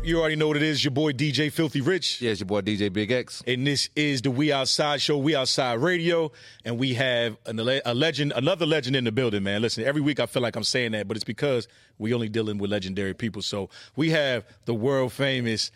[0.00, 0.82] Yep, you already know what it is.
[0.82, 2.22] Your boy DJ Filthy Rich.
[2.22, 3.42] Yeah, it's your boy DJ Big X.
[3.46, 6.32] And this is the We Outside Show, We Outside Radio.
[6.64, 9.60] And we have an, a legend, another legend in the building, man.
[9.60, 11.68] Listen, every week I feel like I'm saying that, but it's because
[11.98, 13.42] we only dealing with legendary people.
[13.42, 15.70] So we have the world famous,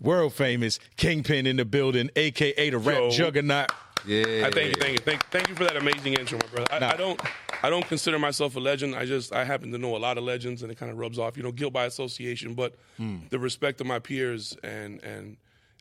[0.00, 3.10] world famous Kingpin in the building, aka the rap Yo.
[3.10, 3.70] juggernaut.
[4.06, 4.46] Yeah.
[4.46, 6.72] I thank you, thank you, thank, thank you for that amazing intro, my brother.
[6.72, 6.88] I, Nah.
[6.92, 7.20] I don't,
[7.62, 8.94] I don't consider myself a legend.
[8.96, 11.18] I just, I happen to know a lot of legends, and it kind of rubs
[11.18, 12.54] off, you know, guilt by association.
[12.54, 13.18] But Hmm.
[13.28, 15.36] the respect of my peers and and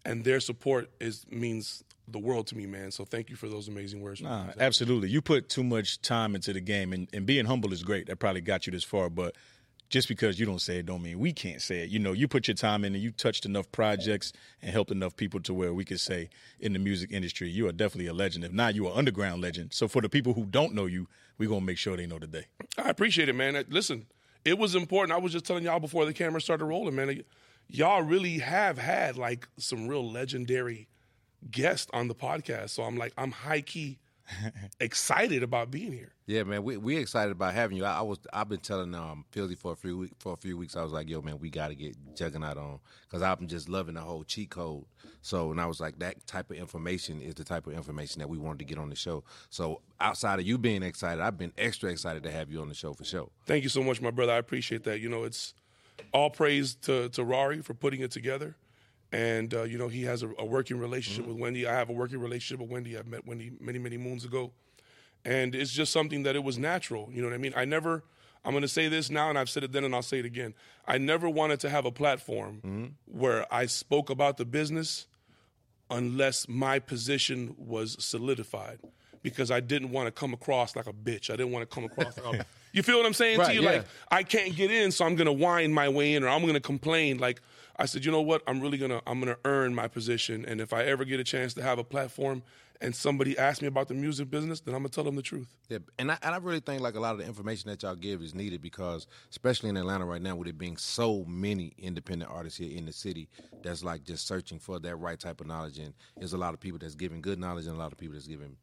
[0.06, 2.92] and their support is means the world to me, man.
[2.92, 4.22] So thank you for those amazing words.
[4.22, 5.10] Nah, absolutely.
[5.10, 8.08] You put too much time into the game, and, and being humble is great.
[8.08, 9.36] That probably got you this far, but
[9.90, 11.90] just because you don't say it don't mean we can't say it.
[11.90, 15.16] You know, you put your time in and you touched enough projects and helped enough
[15.16, 18.46] people to where we could say in the music industry, you are definitely a legend.
[18.46, 19.74] If not, you are underground legend.
[19.74, 22.46] So for the people who don't know you, we're gonna make sure they know today.
[22.78, 23.56] I appreciate it, man.
[23.56, 24.06] Uh, Listen,
[24.46, 25.12] it was important.
[25.18, 27.24] I was just telling y'all before the camera started rolling, man.
[27.68, 30.88] Y'all really have had like some real legendary
[31.50, 32.70] guests on the podcast.
[32.70, 34.00] So I'm like, I'm high key
[34.80, 36.14] excited about being here.
[36.26, 37.86] Yeah, man, we we excited about having you.
[37.86, 40.58] I, I was I've been telling um Philly for a few week, for a few
[40.58, 40.76] weeks.
[40.76, 43.96] I was like, yo, man, we got to get Juggernaut on because I'm just loving
[43.96, 44.86] the whole cheat code.
[45.22, 48.30] So, and I was like, that type of information is the type of information that
[48.30, 49.24] we wanted to get on the show.
[49.50, 52.76] So, outside of you being excited, I've been extra excited to have you on the
[52.76, 53.30] show for sure.
[53.46, 54.34] Thank you so much, my brother.
[54.34, 55.00] I appreciate that.
[55.00, 55.54] You know, it's
[56.14, 58.56] all praise to, to Rari for putting it together.
[59.12, 61.66] And, uh, you know, he has a, a working relationship with Wendy.
[61.66, 62.98] I have a working relationship with Wendy.
[62.98, 64.52] I've met Wendy many, many moons ago.
[65.26, 67.10] And it's just something that it was natural.
[67.12, 67.54] You know what I mean?
[67.56, 68.04] I never,
[68.46, 70.26] I'm going to say this now, and I've said it then, and I'll say it
[70.26, 70.54] again.
[70.88, 75.08] I never wanted to have a platform where I spoke about the business
[75.90, 78.80] unless my position was solidified
[79.24, 81.30] because I didn't want to come across like a bitch.
[81.30, 83.62] I didn't want to come across like a, you feel what I'm saying to you?
[83.62, 83.72] yeah.
[83.72, 86.60] Like I can't get in, so I'm gonna whine my way in or I'm gonna
[86.60, 87.18] complain.
[87.18, 87.42] Like
[87.78, 88.42] I said, you know what?
[88.48, 90.46] I'm really gonna I'm gonna earn my position.
[90.46, 92.44] And if I ever get a chance to have a platform
[92.82, 95.48] and somebody asks me about the music business, then I'm gonna tell them the truth.
[95.68, 97.96] Yeah, and I, and I really think like a lot of the information that y'all
[97.96, 102.32] give is needed because, especially in Atlanta right now, with it being so many independent
[102.32, 103.28] artists here in the city,
[103.64, 105.78] that's like just searching for that right type of knowledge.
[105.80, 108.14] And there's a lot of people that's giving good knowledge, and a lot of people
[108.14, 108.56] that's giving,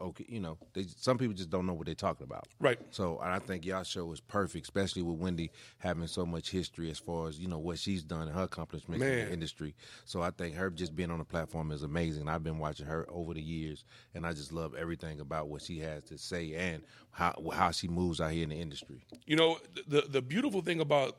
[0.00, 2.46] okay, you know, they, some people just don't know what they're talking about.
[2.60, 2.78] Right.
[2.90, 6.90] So and I think y'all show is perfect, especially with Wendy having so much history
[6.90, 9.74] as far as you know what she's done and her accomplishments in the industry.
[10.04, 12.28] So I think her just being on the platform is amazing.
[12.28, 15.78] I've been watching her over the years, and I just love everything about what she
[15.80, 19.04] has to say and how how she moves out here in the industry.
[19.26, 21.16] You know, the the beautiful thing about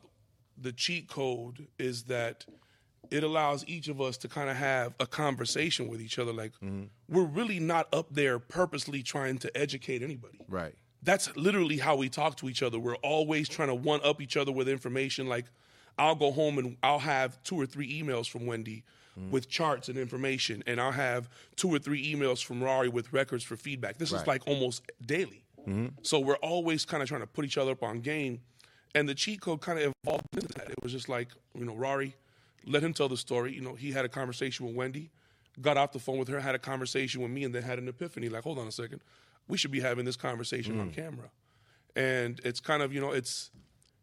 [0.62, 2.46] the cheat code is that
[3.12, 6.34] it allows each of us to kind of have a conversation with each other.
[6.34, 6.84] Like mm-hmm.
[7.08, 10.40] we're really not up there purposely trying to educate anybody.
[10.48, 10.76] Right.
[11.02, 12.78] That's literally how we talk to each other.
[12.78, 15.28] We're always trying to one up each other with information.
[15.28, 15.46] Like
[15.98, 18.84] I'll go home and I'll have two or three emails from Wendy
[19.18, 19.32] mm-hmm.
[19.32, 23.44] with charts and information, and I'll have two or three emails from Rari with records
[23.44, 23.98] for feedback.
[23.98, 25.44] This is like almost daily.
[25.68, 25.88] Mm-hmm.
[26.02, 28.42] So we're always kind of trying to put each other up on game.
[28.96, 30.70] And the cheat code kind of evolved into that.
[30.70, 32.16] It was just like, you know, Rari,
[32.66, 33.54] let him tell the story.
[33.54, 35.12] You know, he had a conversation with Wendy,
[35.62, 37.88] got off the phone with her, had a conversation with me, and then had an
[37.88, 38.30] epiphany.
[38.30, 39.02] Like, hold on a second,
[39.48, 41.30] we should be having this conversation on camera.
[41.96, 43.52] And it's kind of, you know, it's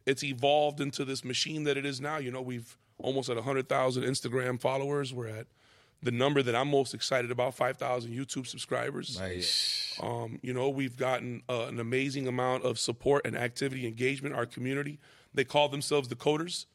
[0.04, 2.18] it's evolved into this machine that it is now.
[2.18, 5.12] You know, we've almost at 100,000 Instagram followers.
[5.12, 5.46] We're at
[6.02, 9.18] the number that I'm most excited about, 5,000 YouTube subscribers.
[9.18, 9.98] Nice.
[10.02, 14.34] Um, you know, we've gotten uh, an amazing amount of support and activity engagement.
[14.34, 14.98] Our community,
[15.34, 16.66] they call themselves the coders.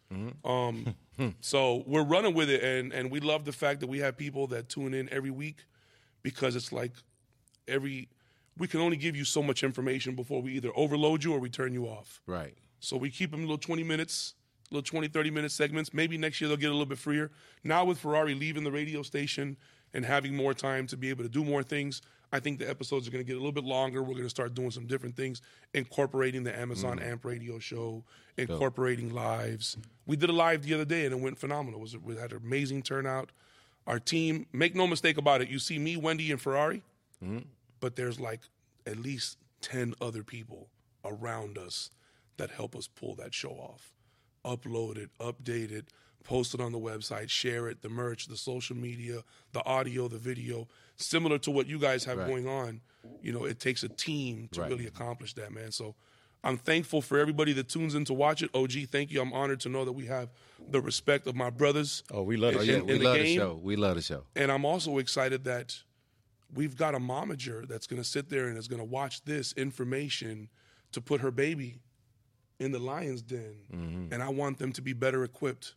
[0.44, 1.36] Um, Mm.
[1.40, 4.48] so we're running with it, and and we love the fact that we have people
[4.48, 5.58] that tune in every week
[6.24, 6.94] because it's like
[7.68, 8.09] every
[8.58, 11.50] we can only give you so much information before we either overload you or we
[11.50, 12.22] turn you off.
[12.26, 12.56] Right.
[12.79, 14.34] So we keep them a little 20 minutes,
[14.72, 15.94] little 20, 30 minute segments.
[15.94, 17.32] Maybe next year they'll get a little bit freer.
[17.64, 19.58] Now with Ferrari leaving the radio station
[19.94, 23.07] and having more time to be able to do more things, I think the episodes
[23.07, 24.01] are going to get a little bit longer.
[24.01, 25.41] We're going to start doing some different things,
[25.73, 27.05] incorporating the Amazon mm.
[27.05, 28.03] Amp radio show,
[28.37, 29.78] incorporating lives.
[30.05, 31.79] We did a live the other day and it went phenomenal.
[31.79, 33.31] It was we had an amazing turnout.
[33.87, 36.83] Our team, make no mistake about it, you see me, Wendy, and Ferrari,
[37.23, 37.39] mm-hmm.
[37.79, 38.41] but there's like
[38.85, 40.69] at least 10 other people
[41.03, 41.89] around us
[42.37, 43.93] that help us pull that show off.
[44.45, 45.87] Upload it, update it,
[46.23, 49.23] post it on the website, share it, the merch, the social media,
[49.53, 50.68] the audio, the video.
[50.97, 52.82] Similar to what you guys have going on,
[53.22, 54.70] you know, it takes a team to Right.
[54.70, 55.72] really accomplish that, man.
[55.72, 55.96] So
[56.44, 58.50] I'm thankful for everybody that tunes in to watch it.
[58.53, 59.22] OG, thank you.
[59.22, 60.29] I'm honored to know that we have
[60.70, 62.03] the respect of my brothers.
[62.12, 62.66] Oh, we love it.
[62.66, 63.38] Yeah, in- we in the love the game.
[63.38, 63.59] show.
[63.62, 64.24] We love the show.
[64.35, 65.78] And I'm also excited that
[66.53, 69.53] we've got a momager that's going to sit there and is going to watch this
[69.53, 70.50] information
[70.91, 71.79] to put her baby
[72.59, 73.56] in the lion's den.
[73.74, 74.14] Mm-hmm.
[74.14, 75.76] And I want them to be better equipped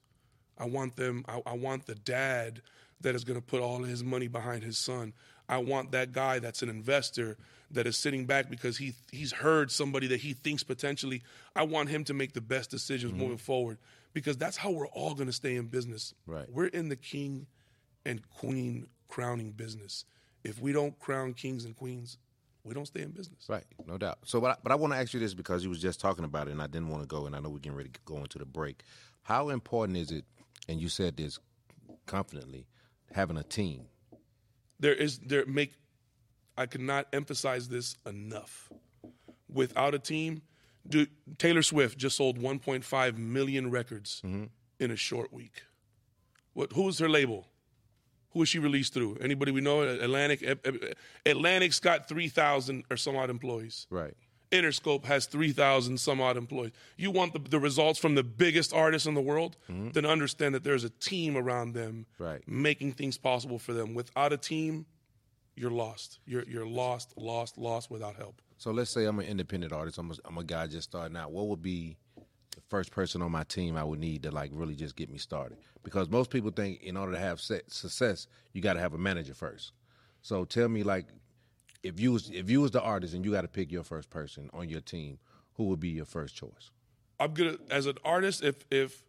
[0.58, 1.24] I want them.
[1.28, 2.62] I, I want the dad
[3.00, 5.12] that is going to put all his money behind his son.
[5.48, 7.36] I want that guy that's an investor
[7.70, 11.22] that is sitting back because he he's heard somebody that he thinks potentially.
[11.54, 13.20] I want him to make the best decisions Mm-hmm.
[13.20, 13.78] moving forward
[14.12, 16.14] because that's how we're all going to stay in business.
[16.26, 16.46] Right.
[16.50, 17.46] We're in the king
[18.06, 20.04] and queen crowning business.
[20.44, 22.16] If we don't crown kings and queens,
[22.64, 23.46] we don't stay in business.
[23.48, 24.18] Right, no doubt.
[24.24, 26.24] So, but I, but I want to ask you this because you was just talking
[26.24, 28.00] about it, and I didn't want to go, and I know we're getting ready to
[28.06, 28.82] go into the break.
[29.22, 30.24] How important is it?
[30.68, 31.38] And you said this
[32.06, 32.66] confidently,
[33.12, 33.86] having a team.
[34.80, 35.74] there is there make
[36.56, 38.70] I cannot emphasize this enough.
[39.52, 40.42] Without a team,
[40.86, 44.44] dude, Taylor Swift just sold 1.5 million records mm-hmm.
[44.78, 45.62] in a short week.
[46.52, 46.72] What?
[46.72, 47.48] Who was her label?
[48.30, 49.18] Who is she released through?
[49.20, 49.82] Anybody we know?
[49.82, 50.42] Atlantic.
[51.24, 53.86] Atlantic's got 3,000 or some odd employees.
[53.90, 54.14] Right.
[54.54, 56.72] Interscope has 3,000 some odd employees.
[56.96, 59.90] You want the, the results from the biggest artists in the world, mm-hmm.
[59.90, 62.40] then understand that there's a team around them Right.
[62.46, 63.94] making things possible for them.
[63.94, 64.86] Without a team,
[65.56, 66.20] you're lost.
[66.26, 68.40] You're, you're lost, lost, lost without help.
[68.56, 69.98] So let's say I'm an independent artist.
[69.98, 71.32] I'm a, I'm a guy just starting out.
[71.32, 74.74] What would be the first person on my team I would need to like really
[74.74, 75.58] just get me started?
[75.82, 79.34] Because most people think in order to have success, you got to have a manager
[79.34, 79.72] first.
[80.22, 81.06] So tell me, like,
[81.84, 84.10] if you was if you was the artist and you got to pick your first
[84.10, 85.18] person on your team,
[85.54, 86.70] who would be your first choice?
[87.20, 89.04] I'm gonna as an artist, if if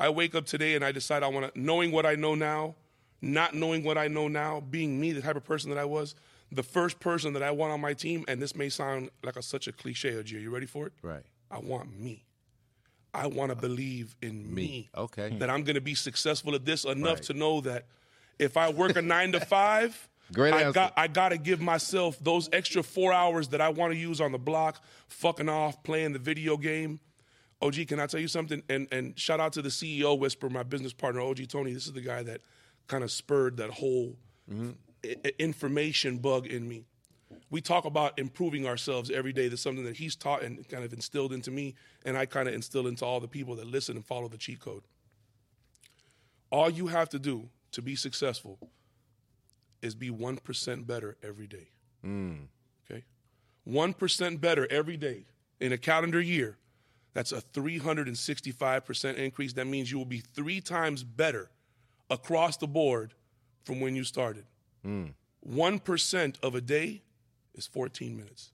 [0.00, 2.74] I wake up today and I decide I want to, knowing what I know now,
[3.20, 6.14] not knowing what I know now, being me, the type of person that I was,
[6.50, 9.42] the first person that I want on my team, and this may sound like a,
[9.42, 10.92] such a cliche, Ajay, you ready for it?
[11.02, 11.22] Right.
[11.50, 12.24] I want me.
[13.12, 14.88] I want to believe in me.
[14.96, 15.36] Okay.
[15.38, 17.22] That I'm going to be successful at this enough Right.
[17.24, 17.86] to know that
[18.40, 22.18] if I work a nine to five, Great I got I got to give myself
[22.20, 26.12] those extra four hours that I want to use on the block, fucking off, playing
[26.12, 27.00] the video game.
[27.60, 28.62] OG, can I tell you something?
[28.68, 31.72] And and shout out to the CEO Whisper, my business partner, OG Tony.
[31.72, 32.40] This is the guy that
[32.88, 34.16] kind of spurred that whole
[34.50, 34.70] mm-hmm.
[35.04, 36.84] i- i- information bug in me.
[37.50, 39.48] We talk about improving ourselves every day.
[39.48, 41.74] That's something that he's taught and kind of instilled into me,
[42.04, 44.60] and I kind of instill into all the people that listen and follow the cheat
[44.60, 44.82] code.
[46.50, 48.58] All you have to do to be successful
[49.84, 51.68] is be 1% better every day.
[52.04, 52.46] Mm.
[52.90, 53.04] Okay?
[53.68, 55.26] 1% better every day
[55.60, 56.56] in a calendar year.
[57.12, 59.52] That's a 365% increase.
[59.52, 61.50] That means you will be three times better
[62.10, 63.14] across the board
[63.64, 64.46] from when you started.
[64.84, 65.14] Mm.
[65.48, 67.02] 1% of a day
[67.54, 68.50] is 14 minutes.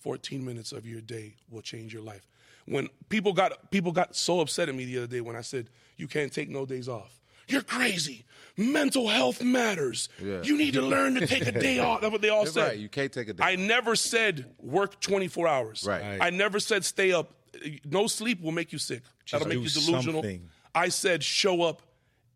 [0.00, 2.28] 14 minutes of your day will change your life.
[2.66, 5.70] When people got people got so upset at me the other day when I said
[5.96, 7.20] you can't take no days off.
[7.48, 8.24] You're crazy.
[8.56, 10.08] Mental health matters.
[10.22, 10.42] Yeah.
[10.42, 12.00] You need to learn to take a day off.
[12.00, 12.66] That's what they all That's said.
[12.68, 12.78] right.
[12.78, 13.44] You can't take a day.
[13.44, 15.84] I never said work 24 hours.
[15.86, 16.02] Right.
[16.02, 16.18] Right.
[16.20, 17.32] I never said stay up.
[17.84, 19.02] No sleep will make you sick.
[19.30, 20.22] That'll make you delusional.
[20.22, 20.48] something.
[20.74, 21.82] I said show up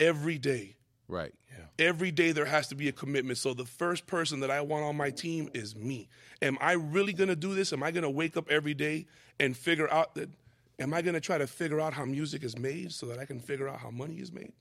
[0.00, 0.76] every day.
[1.08, 1.32] right.
[1.50, 1.86] Yeah.
[1.86, 3.36] Every day there has to be a commitment.
[3.38, 6.08] So the first person that I want on my team is me.
[6.40, 7.72] Am I really going to do this?
[7.74, 9.06] Am I going to wake up every day
[9.38, 10.30] and figure out that
[10.78, 13.24] am I going to try to figure out how music is made so that I
[13.26, 14.52] can figure out how money is made?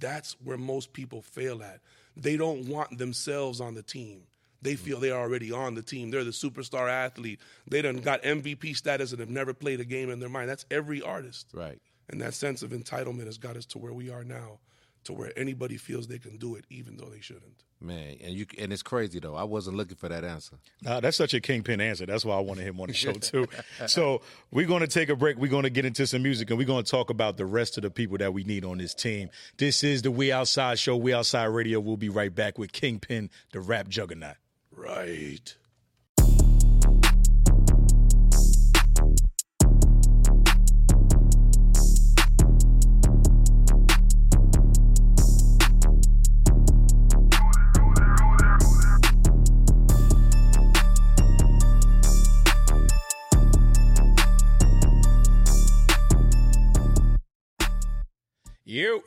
[0.00, 1.80] That's where most people fail at.
[2.16, 4.22] They don't want themselves on the team.
[4.62, 4.78] They mm.
[4.78, 6.10] feel they're already on the team.
[6.10, 7.40] They're the superstar athlete.
[7.68, 10.48] They done got MVP status and have never played a game in their mind.
[10.48, 11.48] That's every artist.
[11.52, 11.78] Right.
[12.08, 14.60] And that sense of entitlement has got us to where we are now,
[15.04, 17.64] to where anybody feels they can do it, even though they shouldn't.
[17.80, 19.36] Man, and you and it's crazy though.
[19.36, 20.56] I wasn't looking for that answer.
[20.82, 22.06] Nah, that's such a kingpin answer.
[22.06, 23.46] That's why I wanted him on the show too.
[23.86, 24.20] so
[24.50, 25.36] we're going to take a break.
[25.36, 27.78] We're going to get into some music, and we're going to talk about the rest
[27.78, 29.30] of the people that we need on this team.
[29.58, 30.96] This is the We Outside Show.
[30.96, 31.78] We Outside Radio.
[31.78, 34.36] We'll be right back with Kingpin, the rap juggernaut.
[34.74, 35.56] Right.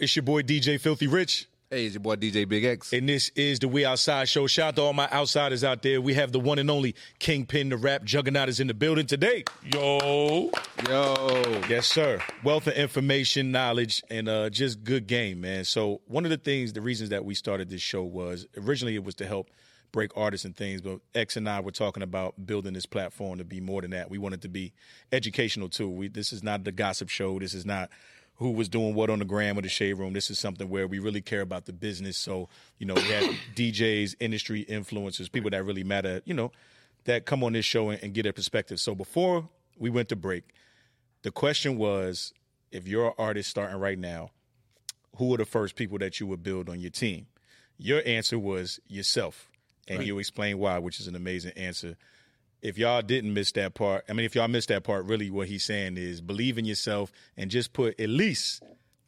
[0.02, 1.48] It's your boy DJ Filthy Rich.
[1.70, 2.92] Hey, it's your boy DJ Big X.
[2.92, 4.48] And this is the We Outside Show.
[4.48, 6.02] Shout out to all my outsiders out there.
[6.02, 9.44] We have the one and only Kingpin, the rap juggernaut, is in the building today.
[9.72, 10.50] Yo.
[10.90, 11.62] Yo.
[11.70, 12.20] Yes, sir.
[12.44, 15.66] Wealth of information, knowledge, and uh, just good game, man.
[15.66, 19.04] So one of the things, the reasons that we started this show was originally it
[19.04, 19.52] was to help
[19.92, 23.44] break artists and things, but X and I were talking about building this platform to
[23.44, 24.10] be more than that.
[24.10, 24.74] We want it to be
[25.12, 25.90] educational too.
[25.90, 27.38] We this is not the gossip show.
[27.40, 27.90] This is not
[28.42, 30.14] who was doing what on the gram or the shade room.
[30.14, 32.18] This is something where we really care about the business.
[32.18, 36.52] So, you know, we have DJs, industry influencers, people that really matter, you know,
[37.06, 38.80] that come on this show and, and get their perspective.
[38.80, 40.56] So before we went to break,
[41.22, 42.34] the question was
[42.72, 44.32] if you're an artist starting right now,
[45.18, 47.28] who are the first people that you would build on your team?
[47.78, 49.52] Your answer was yourself,
[49.88, 50.08] and Right.
[50.08, 51.96] you explain why, which is an amazing answer.
[52.62, 55.48] If y'all didn't miss that part, I mean, if y'all missed that part, really what
[55.48, 58.62] he's saying is believe in yourself and just put at least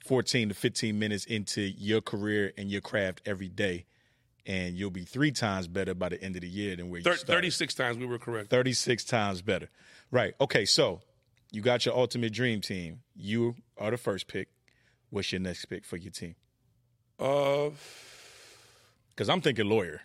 [0.05, 3.86] 14 to 15 minutes into your career and your craft every day,
[4.45, 7.03] and you'll be three times better by the end of the year than where you
[7.03, 7.27] started.
[7.27, 8.50] 36 times we were correct.
[8.50, 9.69] 36 times better.
[10.12, 10.33] Right.
[10.41, 11.01] Okay, so
[11.51, 13.01] you got your ultimate dream team.
[13.15, 14.50] You are the first pick.
[15.12, 16.36] What's your next pick for your team?
[17.19, 17.69] Uh,
[19.10, 20.01] Because I'm thinking lawyer.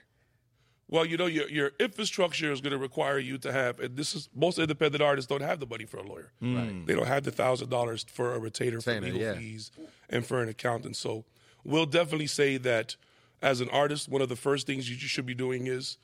[0.89, 3.79] Well, you know, your your infrastructure is going to require you to have.
[3.79, 6.33] And this is most independent artists don't have the money for a lawyer.
[6.41, 9.35] Right, They don't have the thousand dollars for a retainer for legal yeah.
[9.35, 9.71] fees
[10.09, 10.97] and for an accountant.
[10.97, 11.25] So
[11.63, 12.97] we'll definitely say that
[13.43, 15.99] as an artist, one of the first things you should be doing is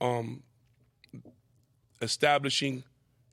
[0.00, 0.42] um,
[2.02, 2.84] establishing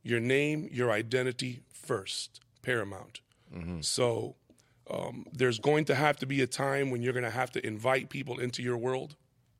[0.03, 3.21] your name, your identity first, paramount.
[3.81, 4.35] So
[4.89, 7.65] um, there's going to have to be a time when you're going to have to
[7.65, 9.15] invite people into your world.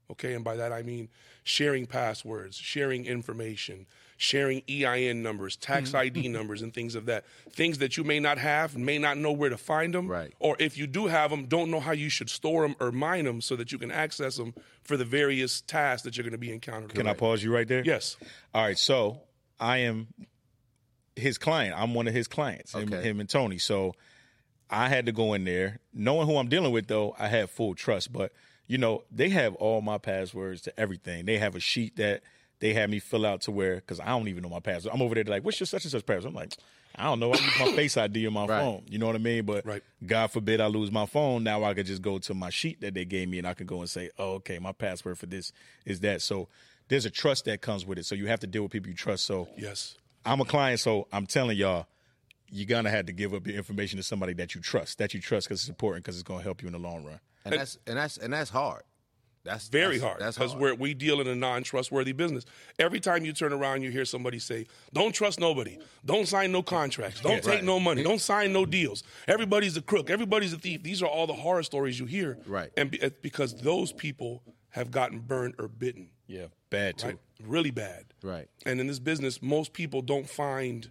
[0.09, 1.09] Okay, and by that I mean
[1.43, 3.85] sharing passwords, sharing information,
[4.17, 5.99] sharing EIN numbers, tax mm.
[5.99, 7.25] ID numbers, and things of that.
[7.51, 10.33] Things that you may not have, may not know where to find them, Right.
[10.39, 13.25] or if you do have them, don't know how you should store them or mine
[13.25, 16.37] them so that you can access them for the various tasks that you're going to
[16.37, 16.89] be encountering.
[16.89, 17.83] Can I pause you right there?
[17.85, 18.17] Yes.
[18.53, 19.21] All right, so
[19.59, 20.07] I am
[21.15, 21.75] his client.
[21.77, 23.01] I'm one of his clients, him, Okay.
[23.01, 23.57] him and Tony.
[23.57, 23.93] So
[24.69, 25.79] I had to go in there.
[25.93, 28.11] Knowing who I'm dealing with, though, I have full trust.
[28.13, 28.31] But,
[28.67, 31.25] you know, they have all my passwords to everything.
[31.25, 32.21] They have a sheet that
[32.59, 34.93] they have me fill out to where, because I don't even know my password.
[34.93, 36.25] I'm over there, like, what's your such and such password?
[36.31, 36.53] I'm like,
[36.95, 37.31] I don't know.
[37.31, 38.59] I use my face ID on my Right.
[38.61, 38.83] phone.
[38.89, 39.45] You know what I mean?
[39.45, 39.83] But Right.
[40.05, 41.43] God forbid I lose my phone.
[41.43, 43.67] Now I could just go to my sheet that they gave me and I can
[43.67, 45.51] go and say, oh, okay, my password for this
[45.85, 46.21] is that.
[46.23, 46.47] So
[46.87, 48.05] there's a trust that comes with it.
[48.07, 49.25] So you have to deal with people you trust.
[49.25, 49.95] So Yes.
[50.25, 51.85] I'm a client, so I'm telling y'all,
[52.49, 55.19] you're gonna have to give up your information to somebody that you trust, that you
[55.21, 57.19] trust because it's important because it's gonna help you in the long run.
[57.45, 58.83] and that's and that's and that's hard.
[59.43, 60.61] That's Very that's, hard That's because hard.
[60.61, 62.43] we're we deal in a non-trustworthy business.
[62.79, 65.77] Every time you turn around, you hear somebody say, "Don't trust nobody.
[66.03, 67.21] Don't sign no contracts.
[67.21, 67.63] Don't take right.
[67.63, 68.03] no money.
[68.03, 69.03] Don't sign no deals.
[69.25, 70.09] Everybody's a crook.
[70.09, 72.71] Everybody's a thief." These are all the horror stories you hear, Right.
[72.75, 77.07] And be, because those people have gotten burned or bitten, Yeah, bad too.
[77.07, 77.17] right?
[77.41, 78.49] Really bad, Right.
[78.65, 80.89] And in this business, most people don't find,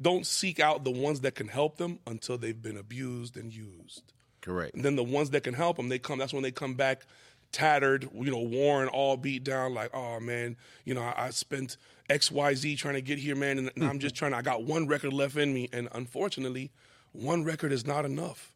[0.00, 4.12] don't seek out the ones that can help them until they've been abused and used.
[4.40, 4.74] Correct.
[4.74, 6.18] And then the ones that can help them, they come.
[6.18, 7.02] That's when they come back
[7.50, 9.74] tattered, you know, worn, all beat down.
[9.74, 11.76] Like, oh man, you know, I, I spent
[12.08, 13.98] X, Y, Z trying to get here, man, and, and I'm mm-hmm.
[13.98, 14.32] just trying.
[14.32, 16.70] to I got one record left in me, and unfortunately,
[17.12, 18.54] one record is not enough.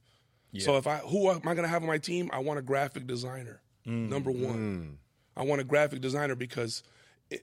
[0.59, 2.29] So if I, who am I going to have on my team?
[2.31, 3.63] I want a graphic designer.
[3.87, 4.97] Mm, number one, mm.
[5.35, 6.83] I want a graphic designer because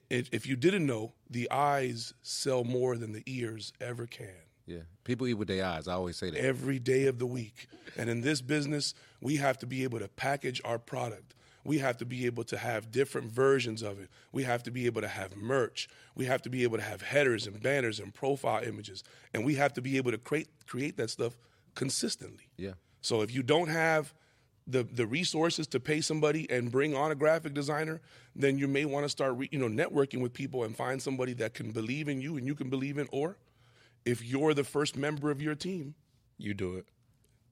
[0.08, 4.28] if you didn't know, the eyes sell more than the ears ever can
[4.66, 4.82] Yeah.
[5.04, 5.88] People eat with their eyes.
[5.88, 6.38] I always say that.
[6.38, 7.66] every day of the week.
[7.96, 11.34] And in this business, we have to be able to package our product.
[11.64, 14.08] We have to be able to have different versions of it.
[14.32, 15.88] We have to be able to have merch.
[16.14, 19.04] We have to be able to have headers and banners and profile images.
[19.34, 21.36] And we have to be able to create create that stuff
[21.74, 22.48] consistently.
[22.56, 22.74] Yeah.
[23.02, 24.14] So if you don't have
[24.70, 28.00] the the resources to pay somebody and bring on a graphic designer,
[28.36, 31.32] then you may want to start re, you know networking with people and find somebody
[31.34, 33.08] that can believe in you and you can believe in.
[33.12, 33.36] Or
[34.04, 35.94] if you're the first member of your team,
[36.38, 36.86] You do it.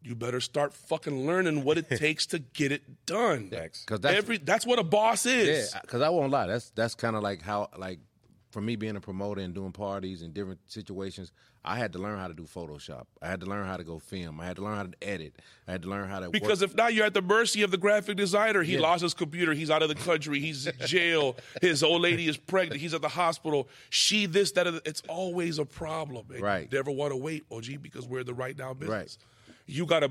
[0.02, 3.48] you better start fucking learning what it takes to get it done.
[3.50, 5.72] Because that's Every that's what a boss is.
[5.74, 6.46] Yeah, because I won't lie.
[6.46, 7.98] That's that's kind of like how like
[8.50, 11.32] for me being a promoter and doing parties and different situations.
[11.64, 13.04] I had to learn how to do Photoshop.
[13.20, 14.40] I had to learn how to go film.
[14.40, 15.34] I had to learn how to edit.
[15.66, 16.70] I had to learn how to Because work.
[16.70, 18.62] if not, you're at the mercy of the graphic designer.
[18.62, 18.80] He Yeah.
[18.80, 19.52] lost his computer.
[19.52, 20.40] He's out of the country.
[20.40, 21.36] He's in jail.
[21.60, 22.80] His old lady is pregnant.
[22.80, 23.68] He's at the hospital.
[23.90, 24.66] She this that.
[24.86, 26.26] It's always a problem.
[26.32, 26.68] And Right.
[26.72, 29.18] You never want to wait, OG, because we're the right now business.
[29.48, 29.54] Right.
[29.66, 30.10] You got a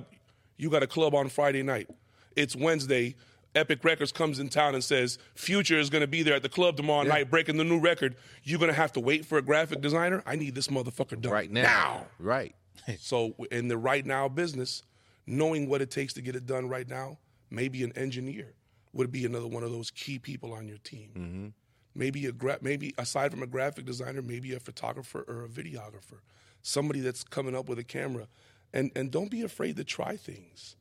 [0.58, 1.90] you got a club on Friday night.
[2.36, 3.16] It's Wednesday.
[3.56, 6.50] Epic Records comes in town and says Future is going to be there at the
[6.50, 8.16] club tomorrow night breaking the new record.
[8.44, 10.22] You're going to have to wait for a graphic designer.
[10.26, 12.06] I need this motherfucker done right now.
[12.20, 12.56] Right.
[13.00, 14.84] so in the right now business,
[15.26, 17.18] knowing what it takes to get it done right now,
[17.50, 18.54] maybe an engineer
[18.94, 21.10] would be another one of those key people on your team.
[21.16, 21.48] Mm-hmm.
[21.96, 26.20] Maybe a gra- maybe aside from a graphic designer, maybe a photographer or a videographer,
[26.62, 28.28] somebody that's coming up with a camera,
[28.74, 30.76] and and don't be afraid to try things.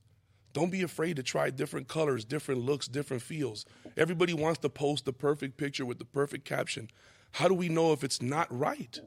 [0.56, 3.66] Don't be afraid to try different colors, different looks, different feels.
[3.94, 6.88] Everybody wants to post the perfect picture with the perfect caption.
[7.32, 8.98] How do we know if it's not right?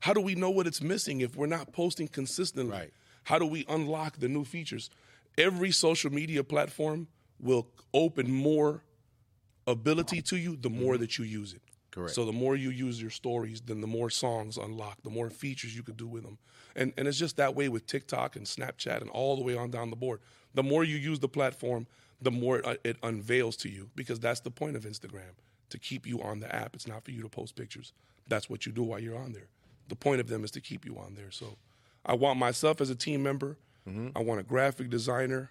[0.00, 2.72] How do we know what it's missing if we're not posting consistently?
[2.72, 2.92] Right.
[3.24, 4.88] How do we unlock the new features?
[5.36, 8.82] Every social media platform will open more
[9.66, 11.02] ability to you the more mm-hmm.
[11.02, 11.60] that you use it.
[11.96, 12.14] Correct.
[12.14, 15.74] So the more you use your stories, then the more songs unlock, the more features
[15.74, 16.36] you could do with them.
[16.76, 19.70] And and it's just that way with TikTok and Snapchat and all the way on
[19.70, 20.20] down the board.
[20.52, 21.86] The more you use the platform,
[22.20, 25.32] the more it, it unveils to you because that's the point of Instagram
[25.70, 26.74] to keep you on the app.
[26.74, 27.94] It's not for you to post pictures.
[28.28, 29.48] That's what you do while you're on there.
[29.88, 31.30] The point of them is to keep you on there.
[31.30, 31.56] So
[32.04, 33.56] I want myself as a team member.
[33.88, 34.08] Mm-hmm.
[34.14, 35.50] I want a graphic designer.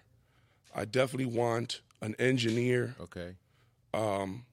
[0.72, 2.94] I definitely want an engineer.
[3.00, 3.34] Okay.
[3.92, 4.44] Um,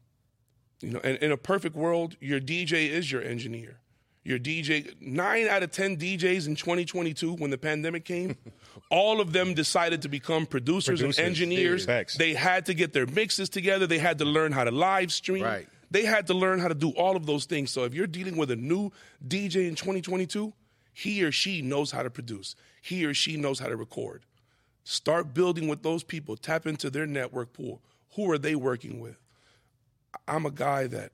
[0.83, 3.79] You know, and in a perfect world, your DJ is your engineer.
[4.25, 8.37] Your DJ, nine out of 10 DJs in 2022, when the pandemic came,
[8.89, 11.85] all of them decided to become producers, Producers, and engineers.
[11.85, 12.17] Facts.
[12.17, 13.87] They had to get their mixes together.
[13.87, 15.43] They had to learn how to live stream.
[15.43, 15.67] Right.
[15.91, 17.71] They had to learn how to do all of those things.
[17.71, 18.91] So if you're dealing with a new
[19.25, 20.53] DJ in 2022,
[20.93, 22.55] he or she knows how to produce.
[22.81, 24.23] He or she knows how to record.
[24.83, 26.35] Start building with those people.
[26.35, 27.81] Tap into their network pool.
[28.15, 29.17] Who are they working with?
[30.27, 31.11] I'm a guy that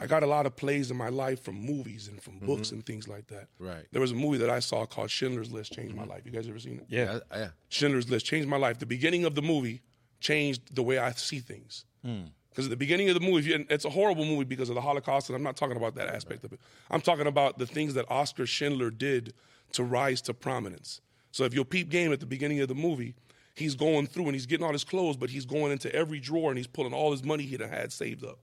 [0.00, 2.76] I got a lot of plays in my life from movies and from books mm-hmm.
[2.76, 3.48] and things like that.
[3.58, 3.84] Right.
[3.92, 6.12] There was a movie that I saw called Schindler's List changed my mm-hmm.
[6.12, 6.22] life.
[6.24, 6.86] You guys ever seen it?
[6.88, 7.12] Yeah.
[7.12, 7.38] Yeah.
[7.38, 7.48] yeah.
[7.68, 8.78] Schindler's List changed my life.
[8.78, 9.82] The beginning of the movie
[10.20, 11.84] changed the way I see things.
[12.02, 12.22] Hmm.
[12.48, 14.80] Because at the beginning of the movie, and it's a horrible movie because of the
[14.80, 16.60] Holocaust, and I'm not talking about that aspect of it.
[16.90, 19.34] I'm talking about the things that Oscar Schindler did
[19.72, 21.00] to rise to prominence.
[21.30, 23.14] So if you'll peep game at the beginning of the movie,
[23.60, 26.50] he's going through and he's getting all his clothes, but he's going into every drawer
[26.50, 28.38] and he's pulling all his money he had had saved up.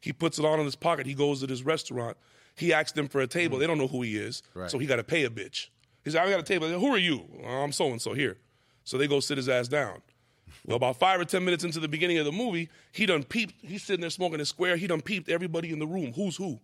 [0.00, 1.06] He puts it all in his pocket.
[1.06, 2.16] He goes to this restaurant.
[2.54, 3.56] He asks them for a table.
[3.56, 3.60] Mm.
[3.60, 4.70] They don't know who he is, Right.
[4.70, 5.68] so he got to pay a bitch.
[6.04, 7.24] He's said, "I got a table." Say, Who are you?
[7.44, 8.38] "Oh, I'm so and so here.
[8.84, 10.00] So they go sit his ass down.
[10.64, 13.54] Well, about five or ten minutes into the beginning of the movie, he done peeped.
[13.62, 14.76] He's sitting there smoking his square.
[14.76, 16.12] He done peeped everybody in the room.
[16.14, 16.60] Who's who?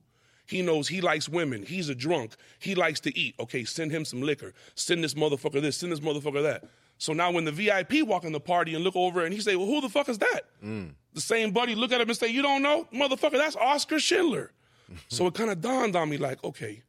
[0.46, 1.62] He knows he likes women.
[1.62, 2.32] He's a drunk.
[2.58, 3.34] He likes to eat.
[3.40, 4.52] Okay, send him some liquor.
[4.74, 5.76] Send this motherfucker this.
[5.78, 6.64] Send this motherfucker that.
[6.98, 9.56] So now when the VIP walk in the party and look over and he say,
[9.56, 10.42] well, who the fuck is that?
[10.62, 10.94] Mm.
[11.12, 12.86] The same buddy look at him and say, you don't know?
[12.92, 14.52] Motherfucker, that's Oscar Schindler.
[15.08, 16.82] so it kind of dawned on me like, okay,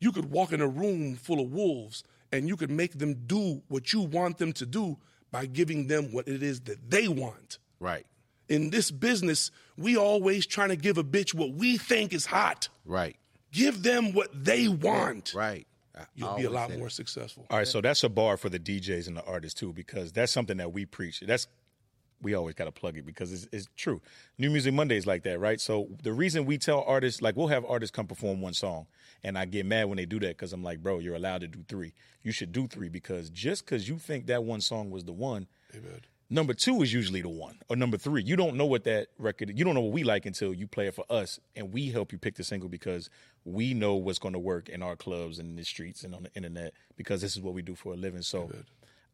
[0.00, 3.62] you could walk in a room full of wolves and you could make them do
[3.68, 4.98] what you want them to do
[5.30, 7.58] by giving them what it is that they want.
[7.78, 8.06] Right.
[8.48, 12.68] In this business, we always trying to give a bitch what we think is hot.
[12.84, 13.16] Right.
[13.50, 15.32] Give them what they want.
[15.34, 15.66] Right.
[15.96, 16.92] I You'll be a lot more that.
[16.92, 17.46] successful.
[17.50, 20.32] All right, so that's a bar for the DJs and the artists too, because that's
[20.32, 21.20] something that we preach.
[21.20, 21.48] That's
[22.22, 24.00] we always got to plug it because it's, it's true.
[24.38, 25.60] New Music Monday is like that, right?
[25.60, 28.86] So the reason we tell artists, like we'll have artists come perform one song,
[29.24, 31.48] and I get mad when they do that because I'm like, bro, you're allowed to
[31.48, 31.92] do three.
[32.22, 35.48] You should do three because just because you think that one song was the one,
[36.32, 38.22] number two is usually the one, or number three.
[38.22, 39.56] You don't know what that record.
[39.56, 42.12] You don't know what we like until you play it for us, and we help
[42.12, 43.10] you pick the single because
[43.44, 46.24] we know what's going to work in our clubs and in the streets and on
[46.24, 48.22] the internet because this is what we do for a living.
[48.22, 48.50] So.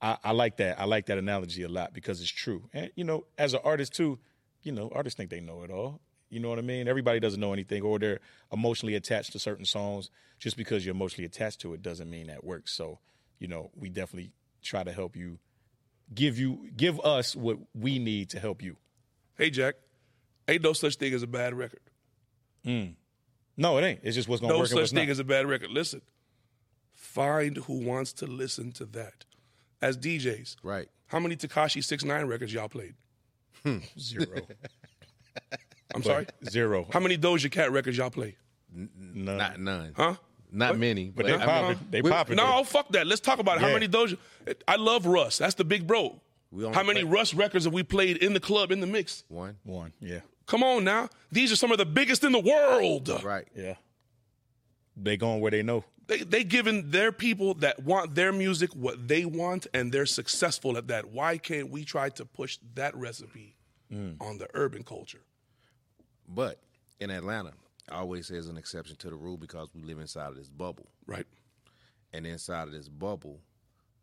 [0.01, 0.79] I, I like that.
[0.79, 2.71] I like that analogy a lot because it's true.
[2.73, 4.21] And you know, as an artist too,
[4.63, 6.01] you know, artists think they know it all.
[6.31, 6.89] You know what I mean?
[6.89, 8.21] Everybody doesn't know anything, or they're
[8.53, 10.11] emotionally attached to certain songs.
[10.39, 12.73] Just because you're emotionally attached to it doesn't mean that works.
[12.75, 13.01] So,
[13.39, 15.39] you know, we definitely try to help you,
[16.15, 18.77] give you, give us what we need to help you.
[19.37, 19.75] Hey, Jack,
[20.49, 21.81] ain't no such thing as a bad record.
[22.67, 22.95] Mm.
[23.57, 24.01] No, it ain't.
[24.03, 25.13] It's just what's going to No work and such what's thing not.
[25.13, 25.71] as a bad record.
[25.71, 26.03] Listen,
[26.95, 29.25] find who wants to listen to that.
[29.81, 30.89] As DJs, Right.
[31.07, 32.95] how many Tekashi Six Nine records y'all played?
[33.63, 33.79] Hmm.
[33.99, 34.27] Zero,
[35.95, 36.27] I'm sorry.
[36.49, 36.87] zero.
[36.93, 38.37] How many Doja Cat records y'all play?
[38.73, 39.37] None.
[39.39, 39.93] Not none.
[39.97, 40.15] Huh?
[40.51, 41.13] Not many.
[41.15, 41.79] but they I mean, popping.
[41.91, 42.37] They popping.
[42.37, 43.07] No, fuck that.
[43.07, 43.61] Let's talk about it.
[43.61, 44.17] how many Doja.
[44.67, 45.39] I love Russ.
[45.39, 46.21] That's the big bro.
[46.73, 49.25] How many play- Russ records have we played in the club in the mix?
[49.29, 49.57] One.
[49.65, 49.93] one.
[50.01, 51.11] Yeah, Come on now.
[51.31, 53.09] These are some of the biggest in the world.
[53.23, 53.47] Right.
[53.55, 53.75] yeah.
[54.97, 55.85] They going where they know.
[56.07, 60.79] They they giving their people that want their music what they want and they're successful
[60.79, 61.11] at that.
[61.11, 63.57] Why can't we try to push that recipe
[63.93, 64.17] mm.
[64.21, 65.21] on the urban culture?
[66.27, 66.59] But
[66.99, 67.53] in Atlanta,
[67.91, 70.49] I always say there's an exception to the rule because we live inside of this
[70.49, 70.87] bubble.
[71.07, 71.27] Right.
[72.13, 73.41] And inside of this bubble,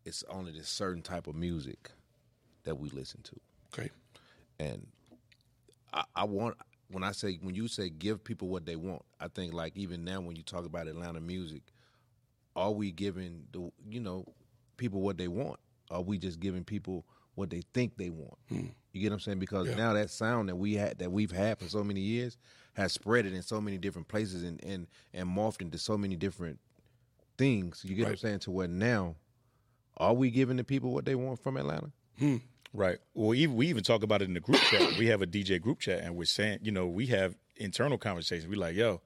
[0.04, 1.90] it's only this certain type of music
[2.64, 3.40] that we listen to.
[3.72, 3.90] Okay.
[4.58, 4.86] And
[5.92, 6.56] I, I want
[6.88, 10.04] when I say when you say give people what they want, I think like even
[10.04, 11.62] now when you talk about Atlanta music,
[12.54, 14.24] are we giving the you know
[14.76, 15.58] people what they want?
[15.90, 17.04] Are we just giving people
[17.36, 18.36] what they think they want?
[18.48, 18.66] Hmm.
[18.92, 19.38] You get what I'm saying?
[19.38, 22.36] Because now that sound that we had that we've had for so many years
[22.74, 26.16] has spread it in so many different places and and and morphed into so many
[26.16, 26.58] different
[27.38, 27.82] things.
[27.84, 28.38] You get what I'm saying?
[28.40, 29.14] To where now
[29.98, 31.90] are we giving the people what they want from Atlanta?
[32.18, 32.36] Hmm.
[32.72, 32.98] Right.
[33.14, 34.98] Well, even, we even talk about it in the group chat.
[34.98, 38.48] We have a DJ group chat, and we're saying, you know, we have internal conversations.
[38.48, 39.00] We're like, yo,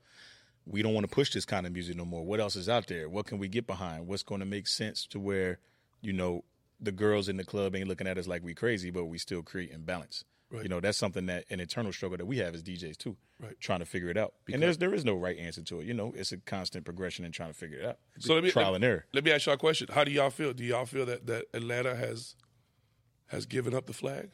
[0.67, 2.25] we don't want to push this kind of music no more.
[2.25, 3.09] What else is out there?
[3.09, 4.07] What can we get behind?
[4.07, 5.59] What's going to make sense to where,
[6.01, 6.45] you know,
[6.81, 9.43] the girls in the club ain't looking at us like we crazy, but we still
[9.43, 10.25] create imbalance.
[10.51, 10.65] Right.
[10.65, 13.17] You know, that's something that an internal struggle that we have as DJs too.
[13.39, 13.59] Right.
[13.61, 14.35] Trying to figure it out.
[14.53, 15.87] and there's there is no right answer to it.
[15.87, 17.99] You know, it's a constant progression and trying to figure it out.
[18.19, 19.07] So let me trial let, and error.
[19.13, 19.89] Let me ask y'all a question.
[19.93, 20.53] How do y'all feel?
[20.53, 22.35] Do y'all feel that, that Atlanta has
[23.29, 24.31] has given up the flag?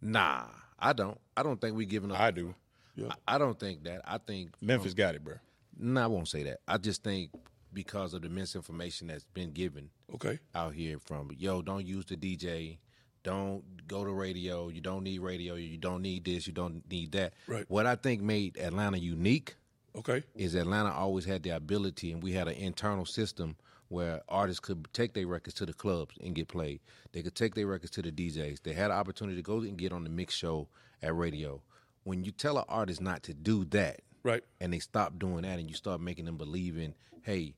[0.00, 0.46] Nah,
[0.78, 1.20] I don't.
[1.36, 2.18] I don't think we giving up.
[2.18, 2.54] I do.
[2.98, 4.02] I, I don't think that.
[4.06, 5.34] I think Memphis got it, bro.
[5.78, 6.60] No, I won't say that.
[6.66, 7.30] I just think
[7.72, 10.38] because of the misinformation that's been given Okay.
[10.54, 12.78] out here from yo, don't use the DJ,
[13.22, 17.12] don't go to radio, you don't need radio, you don't need this, you don't need
[17.12, 17.34] that.
[17.46, 17.64] Right.
[17.68, 19.56] What I think made Atlanta unique
[19.94, 20.22] Okay.
[20.34, 23.56] is Atlanta always had the ability, and we had an internal system
[23.88, 26.80] where artists could take their records to the clubs and get played.
[27.12, 28.62] They could take their records to the DJs.
[28.62, 30.68] They had an opportunity to go and get on the mix show
[31.02, 31.62] at radio.
[32.04, 34.42] When you tell an artist not to do that, Right.
[34.60, 37.54] and they stop doing that, and you start making them believe in, hey,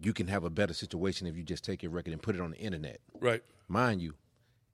[0.00, 2.40] you can have a better situation if you just take your record and put it
[2.40, 3.00] on the internet.
[3.20, 3.42] Right.
[3.68, 4.14] Mind you,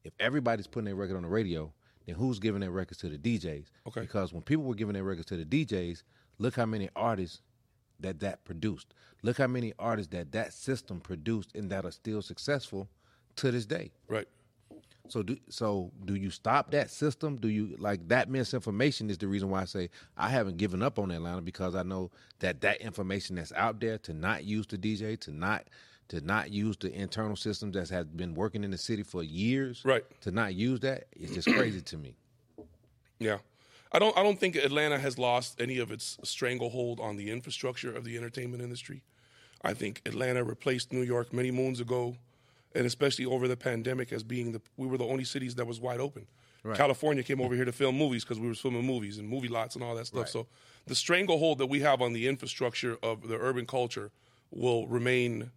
[0.04, 1.72] if everybody's putting their record on the radio,
[2.06, 3.66] then who's giving their records to the DJs?
[3.88, 4.00] Okay.
[4.02, 6.02] Because when people were giving their records to the DJs,
[6.38, 7.42] look how many artists
[8.00, 8.94] that that produced.
[9.22, 12.88] Look how many artists that that system produced and that are still successful
[13.36, 13.90] to this day.
[14.06, 14.28] Right.
[15.08, 17.36] So do so do you stop that system?
[17.36, 20.98] Do you like that misinformation is the reason why I say I haven't given up
[20.98, 24.78] on Atlanta because I know that that information that's out there to not use the
[24.78, 25.64] DJ, to not
[26.08, 29.82] to not use the internal systems that has been working in the city for years,
[29.84, 30.04] Right.
[30.22, 32.16] To not use that is just crazy to me.
[33.18, 33.38] Yeah.
[33.92, 37.94] I don't I don't think Atlanta has lost any of its stranglehold on the infrastructure
[37.94, 39.02] of the entertainment industry.
[39.62, 42.16] I think Atlanta replaced New York many moons ago,
[42.74, 45.80] and especially over the pandemic as being the we were the only cities that was
[45.80, 46.26] wide open.
[46.74, 49.74] California came over here to film movies because we were filming movies and movie lots
[49.74, 50.28] and all that stuff.
[50.28, 50.46] So
[50.86, 54.10] the stranglehold that we have on the infrastructure of the urban culture
[54.50, 55.50] will remain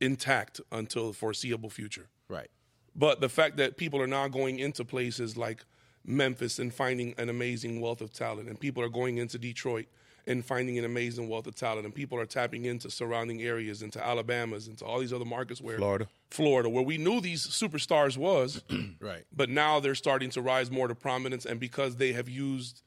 [0.00, 2.08] intact until the foreseeable future.
[2.28, 2.48] Right.
[2.94, 5.64] But the fact that people are now going into places like
[6.04, 9.86] Memphis and finding an amazing wealth of talent, and people are going into Detroit
[10.26, 14.04] and finding an amazing wealth of talent, and people are tapping into surrounding areas, into
[14.04, 16.08] Alabama's, into all these other markets where Florida.
[16.34, 18.62] Florida, where we knew these superstars was,
[19.00, 19.24] Right.
[19.32, 22.82] but now they're starting to rise more to prominence, and because they have used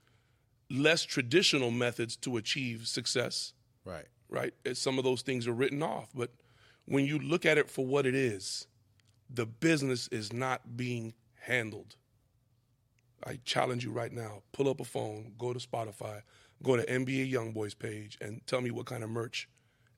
[0.69, 3.53] less traditional methods to achieve success,
[3.85, 4.07] Right.
[4.29, 4.53] right?
[4.73, 6.31] Some of those things are written off, but
[6.85, 8.67] when you look at it for what it is,
[9.29, 11.95] the business is not being handled.
[13.23, 16.21] I challenge you right now: pull up a phone, go to Spotify,
[16.63, 19.47] go to NBA YoungBoys page, and tell me what kind of merch,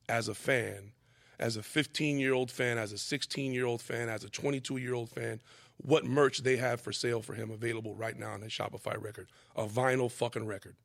[0.08, 0.92] as a fan,
[1.40, 5.40] as a 15-year-old fan, as a 16-year-old fan, as a 22-year-old fan,
[5.78, 9.26] what merch they have for sale for him available right now on his Shopify record,
[9.56, 10.76] a vinyl fucking record.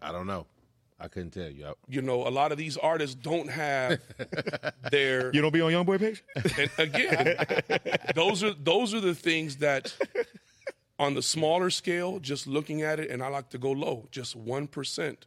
[0.00, 0.46] I don't know.
[0.98, 1.66] I couldn't tell you.
[1.66, 4.00] I- you know, a lot of these artists don't have
[4.90, 5.30] their.
[5.34, 6.24] You don't be on YoungBoy page?
[6.58, 7.36] and again,
[8.14, 9.94] those are those are the things that,
[10.98, 14.34] on the smaller scale, just looking at it, and I like to go low, just
[14.34, 15.26] one percent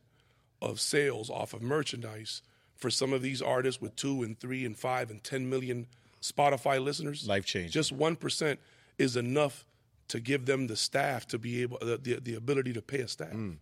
[0.59, 2.41] of sales off of merchandise
[2.79, 5.87] for some of these artists with two and three and five and ten million
[6.21, 7.27] Spotify listeners.
[7.27, 7.71] Life change.
[7.71, 8.59] Just one percent
[8.97, 9.65] is enough
[10.07, 13.07] to give them the staff to be able the the, the ability to pay a
[13.07, 13.57] staff, mm.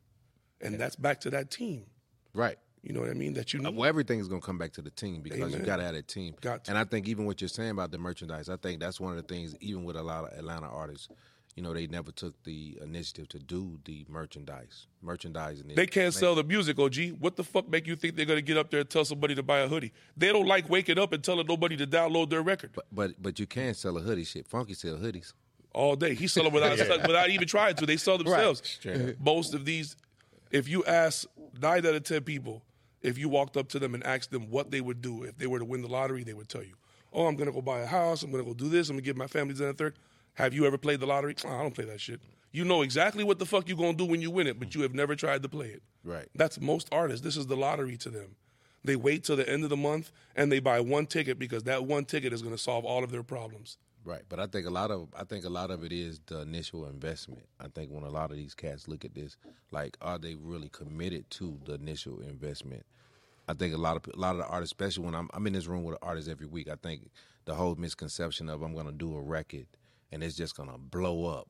[0.62, 1.86] and that's back to that team.
[2.34, 2.58] Right.
[2.84, 3.34] You know what I mean?
[3.34, 3.76] That you uh, need.
[3.76, 5.60] Well, everything is going to come back to the team because Amen.
[5.60, 6.36] you got to have a team.
[6.40, 6.72] Got to.
[6.72, 9.18] And I think even what you're saying about the merchandise, I think that's one of
[9.18, 9.56] the things.
[9.60, 11.10] Even with a lot of Atlanta artists,
[11.58, 14.86] you know, they never took the initiative to do the merchandise.
[15.02, 15.68] Merchandising.
[15.76, 16.96] They can't sell the music, OG.
[17.20, 19.42] What the fuck make you think they're gonna get up there and tell somebody to
[19.42, 19.92] buy a hoodie?
[20.16, 23.40] They don't like waking up and telling nobody to download their record But but but
[23.40, 24.24] you can sell a hoodie.
[24.24, 25.34] Shit, Funky sell hoodies.
[25.74, 26.14] all day.
[26.14, 27.88] He sell them without without even trying to.
[27.88, 28.62] They sell themselves.
[28.64, 29.16] Straight up.
[29.20, 29.96] Most of these,
[30.52, 31.26] if you ask
[31.60, 32.62] nine out of ten people,
[33.02, 35.48] if you walked up to them and asked them what they would do if they
[35.48, 36.76] were to win the lottery, they would tell you,
[37.12, 38.22] "Oh, I'm gonna go buy a house.
[38.22, 38.90] I'm gonna go do this.
[38.90, 39.96] I'm gonna give my family this and the third.
[40.38, 41.36] Have you ever played the lottery?
[41.44, 42.22] "Oh, I don't play that shit.
[42.52, 44.82] You know exactly what the fuck you're gonna do when you win it, but you
[44.82, 45.82] have never tried to play it.
[46.04, 46.30] Right.
[46.36, 47.24] That's most artists.
[47.24, 48.36] This is the lottery to them.
[48.84, 51.86] They wait till the end of the month and they buy one ticket because that
[51.86, 53.78] one ticket is going to solve all of their problems.
[54.06, 56.42] Right, but I think a lot of I think a lot of it is the
[56.42, 57.48] initial investment.
[57.60, 59.38] I think when a lot of these cats look at this,
[59.72, 62.86] like, are they really committed to the initial investment?
[63.50, 65.54] I think a lot of a lot of the artists, especially when I'm I'm in
[65.54, 66.70] this room with artists every week.
[66.70, 67.10] I think
[67.46, 69.66] the whole misconception of I'm going to do a record
[70.12, 71.48] and it's just going to blow up.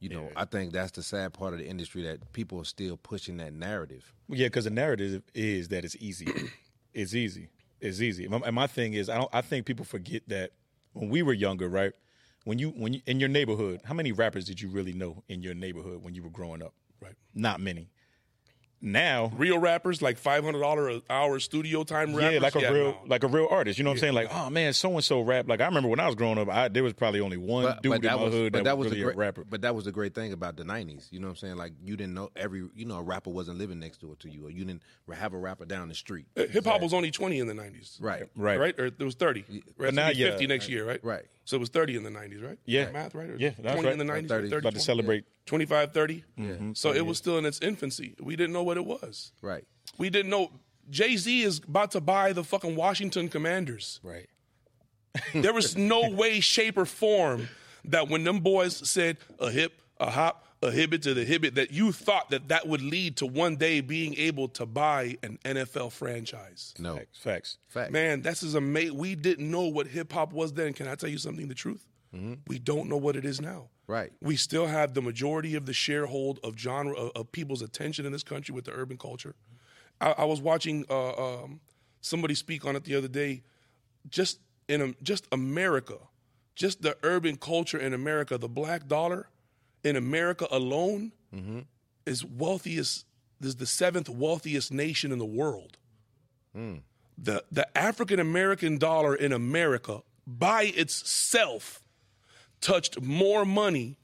[0.00, 2.96] You know, I think that's the sad part of the industry that people are still
[2.98, 4.12] pushing that narrative.
[4.28, 6.26] Yeah, because the narrative is that it's easy.
[6.92, 7.48] it's easy.
[7.80, 8.28] It's easy.
[8.28, 9.30] My- And my thing is, I don't.
[9.32, 10.50] I think people forget that
[10.92, 11.92] when we were younger, right?
[12.44, 15.42] When you when you in your neighborhood, how many rappers did you really know in
[15.42, 16.74] your neighborhood when you were growing up?
[17.00, 17.14] Right.
[17.34, 17.88] Not many.
[18.84, 22.34] Now, Real rappers like five hundred dollar an hour studio time rappers.
[22.34, 22.98] yeah, like a real no.
[23.06, 23.78] like a real artist.
[23.78, 24.12] You know what I'm saying?
[24.12, 25.48] Like, oh man, so and so rap.
[25.48, 27.82] Like I remember when I was growing up, I, there was probably only one But,
[27.82, 29.16] dude but in that my was, hood but that, that was was really the great,
[29.16, 29.44] a rapper.
[29.44, 31.10] But that was the great thing about the '90s.
[31.10, 31.56] You know what I'm saying?
[31.56, 34.46] Like you didn't know every, you know, a rapper wasn't living next door to you,
[34.46, 36.26] or you didn't have a rapper down the street.
[36.36, 37.98] Uh, hip hop was only twenty in the nineties.
[38.00, 38.24] Right.
[38.36, 38.58] Right.
[38.58, 38.78] Right?
[38.78, 39.44] Or it was thirty.
[39.48, 39.62] Right?
[39.78, 41.02] But now, it'll be yeah, fifty next year, right?
[41.02, 41.24] Right.
[41.44, 42.58] So it was thirty in the nineties, right?
[42.64, 42.90] Yeah.
[42.90, 43.28] Math, right?
[43.30, 43.92] Or Yeah, that's twenty right.
[43.92, 44.30] in the nineties.
[44.30, 44.48] 30.
[44.50, 45.24] 30, About to celebrate.
[45.46, 46.24] 25, 30.
[46.38, 46.72] Mm-hmm.
[46.72, 48.14] So it was still in its infancy.
[48.20, 49.32] We didn't know what it was.
[49.42, 49.64] Right.
[49.98, 50.50] We didn't know
[50.90, 54.00] Jay Z is about to buy the fucking Washington Commanders.
[54.02, 54.26] Right.
[55.34, 57.48] There was no way, shape, or form
[57.84, 61.72] that when them boys said a hip, a hop, a hibbit to the hibbit, that
[61.72, 65.92] you thought that that would lead to one day being able to buy an NFL
[65.92, 66.74] franchise.
[66.78, 66.96] No.
[66.96, 67.18] Facts.
[67.18, 67.58] Facts.
[67.68, 67.92] Fact.
[67.92, 68.96] Man, this is amazing.
[68.96, 70.72] We didn't know what hip hop was then.
[70.72, 71.48] Can I tell you something?
[71.48, 71.86] The truth.
[72.46, 73.70] We don't know what it is now.
[73.86, 74.12] Right.
[74.20, 78.12] We still have the majority of the sharehold of genre of, of people's attention in
[78.12, 79.34] this country with the urban culture.
[80.00, 81.60] I, I was watching uh, um,
[82.00, 83.42] somebody speak on it the other day.
[84.08, 85.96] Just in um, just America,
[86.54, 89.28] just the urban culture in America, the black dollar
[89.84, 91.60] in America alone mm-hmm.
[92.06, 93.06] is wealthiest.
[93.40, 95.76] Is the seventh wealthiest nation in the world.
[96.54, 96.76] Hmm.
[97.18, 101.82] The the African American dollar in America by itself
[102.60, 103.98] touched more money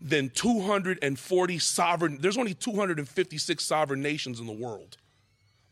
[0.00, 4.96] than 240 sovereign there's only 256 sovereign nations in the world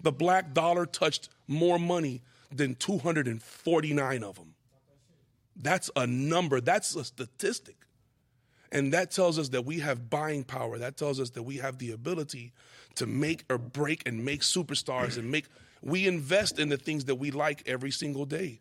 [0.00, 4.54] the black dollar touched more money than 249 of them
[5.56, 7.76] that's a number that's a statistic
[8.72, 10.78] and that tells us that we have buying power.
[10.78, 12.52] That tells us that we have the ability
[12.96, 15.46] to make or break and make superstars and make
[15.82, 18.60] we invest in the things that we like every single day.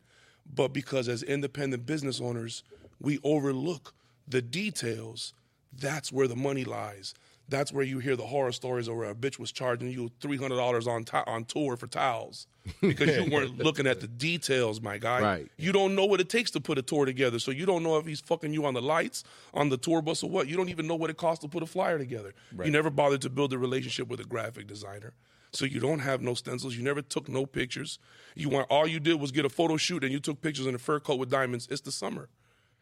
[0.55, 2.63] But because as independent business owners
[3.01, 3.93] we overlook
[4.27, 5.33] the details
[5.77, 7.13] that's where the money lies
[7.49, 10.87] that's where you hear the horror stories of where a bitch was charging you $300
[10.87, 12.47] on to- on tour for towels
[12.81, 15.21] because you weren't looking at the details my guy.
[15.21, 15.51] Right.
[15.57, 17.97] you don't know what it takes to put a tour together so you don't know
[17.97, 20.47] if he's fucking you on the lights on the tour bus or what.
[20.47, 22.33] You don't even know what it costs to put a flyer together.
[22.63, 25.13] You never bothered to build a relationship with a graphic designer
[25.51, 26.75] so you don't have no stencils.
[26.75, 27.97] You never took no pictures.
[28.35, 30.75] You want all you did was get a photo shoot and you took pictures in
[30.75, 31.67] a fur coat with diamonds.
[31.71, 32.29] It's the summer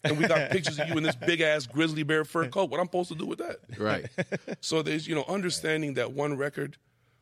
[0.03, 2.79] and we got pictures of you in this big ass grizzly bear fur coat what
[2.79, 4.05] i'm supposed to do with that Right.
[4.61, 6.77] so there's you know understanding that one record,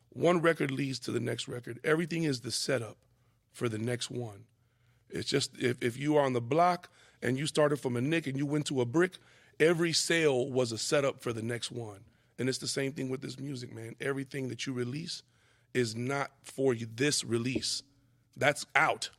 [0.10, 1.80] one record leads to the next record.
[1.84, 2.98] Everything is the setup
[3.52, 4.46] for the next one.
[5.10, 6.90] It's just if if you are on the block
[7.22, 9.18] and you started from a nick and you went to a brick,
[9.60, 12.02] every sale was a setup for the next one.
[12.38, 13.96] And it's the same thing with this music, man.
[14.00, 15.24] Everything that you release
[15.74, 17.82] is not for you this release.
[18.38, 19.10] That's out.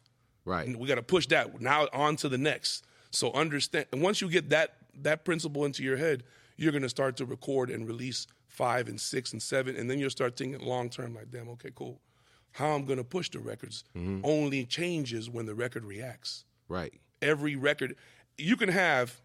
[0.44, 0.66] Right.
[0.66, 2.85] And we got to push that now on to the next.
[3.16, 6.22] So understand, and once you get that that principle into your head,
[6.58, 9.98] you're going to start to record and release five and six and seven, and then
[9.98, 11.14] you'll start thinking long term.
[11.14, 11.98] Like, damn, okay, cool.
[12.52, 14.20] How I'm going to push the records mm-hmm.
[14.22, 16.44] only changes when the record reacts.
[16.68, 16.92] Right.
[17.22, 17.96] Every record,
[18.36, 19.18] you can have.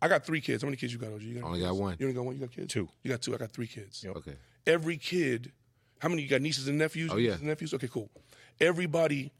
[0.00, 0.62] I got three kids.
[0.62, 1.22] How many kids you got, OG?
[1.22, 1.96] You got Only any got one.
[1.98, 2.34] You only got one.
[2.34, 2.72] You got kids?
[2.72, 2.88] Two.
[3.02, 3.34] You got two.
[3.34, 4.34] I got three kids Okay.
[4.66, 5.52] every kid,
[5.98, 7.10] how many you got nieces and nephews?
[7.12, 7.30] Oh, yeah.
[7.30, 7.74] Nieces and nephews?
[7.74, 8.10] Okay, cool.
[8.58, 9.32] Everybody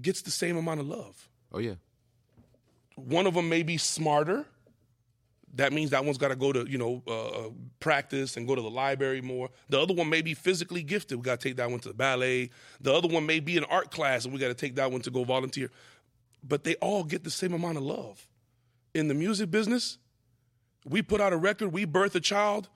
[0.00, 1.28] gets the same amount of love.
[1.52, 1.74] Oh yeah.
[2.96, 4.46] One of them may be smarter.
[5.56, 8.62] That means that one's got to go to, you know, uh, practice and go to
[8.62, 9.50] the library more.
[9.68, 11.18] The other one may be physically gifted.
[11.18, 12.50] We got to take that one to the ballet.
[12.80, 15.00] The other one may be in art class and we got to take that one
[15.02, 15.70] to go volunteer.
[16.42, 18.26] But they all get the same amount of love.
[18.94, 19.98] In the music business,
[20.84, 22.68] we put out a record, we birth a child.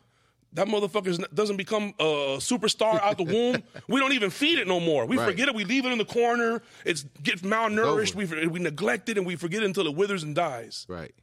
[0.55, 3.63] That motherfucker doesn't become a superstar out the womb.
[3.89, 5.05] We don't even feed it no more.
[5.07, 5.27] We Right.
[5.27, 5.55] forget it.
[5.55, 6.63] We leave it in the corner.
[6.85, 8.15] It's gets malnourished.
[8.15, 10.87] We we neglect it and we forget it until it withers and dies.
[10.89, 11.15] Right.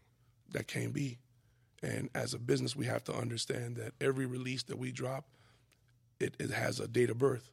[0.51, 1.17] That can't be.
[1.81, 5.25] And as a business, we have to understand that every release that we drop,
[6.19, 7.51] it, it has a date of birth.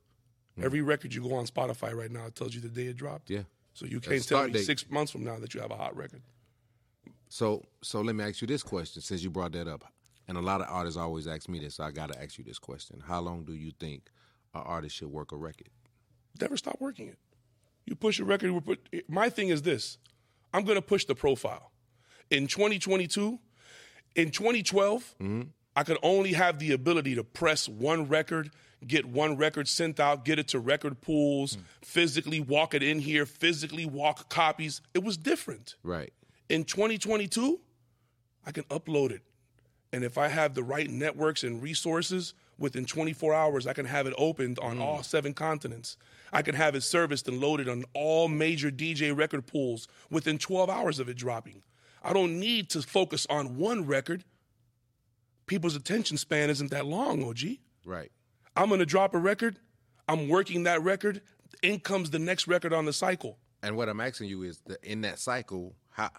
[0.59, 0.65] Mm.
[0.65, 3.29] Every record you go on Spotify right now, it tells you the day it dropped.
[3.31, 3.43] Yeah.
[3.75, 4.67] So you can't tell me date.
[4.67, 6.23] six months from now that you have a hot record.
[7.29, 9.85] So so let me ask you this question since you brought that up.
[10.29, 12.59] And a lot of artists always ask me this, so I gotta ask you this
[12.59, 13.03] question.
[13.07, 14.11] How long do you think
[14.55, 15.69] an artist should work a record?
[16.41, 17.19] never stop working it.
[17.87, 18.65] You push a record.
[18.65, 19.99] Put, my thing is this:
[20.53, 21.73] I'm going to push the profile.
[22.31, 23.39] In 2022,
[24.17, 25.43] in 2012, mm-hmm.
[25.75, 28.51] I could only have the ability to press one record,
[28.87, 31.61] get one record sent out, get it to record pools, hmm.
[31.83, 34.81] physically walk it in here, physically walk copies.
[34.95, 35.77] It was different.
[35.83, 36.13] Right.
[36.49, 37.61] In 2022,
[38.47, 39.23] I can upload it.
[39.93, 44.07] And if I have the right networks and resources, within 24 hours, I can have
[44.07, 44.81] it opened on mm.
[44.81, 45.97] all seven continents.
[46.33, 50.71] I can have it serviced and loaded on all major DJ record pools within 12
[50.71, 51.63] hours of it dropping.
[52.03, 54.25] I don't need to focus on one record.
[55.47, 57.59] People's attention span isn't that long, OG.
[57.85, 58.11] Right.
[58.57, 59.59] I'm gonna drop a record.
[60.09, 61.21] I'm working that record.
[61.63, 63.39] In comes the next record on the cycle.
[63.63, 66.11] And what I'm asking you is, the, in that cycle, how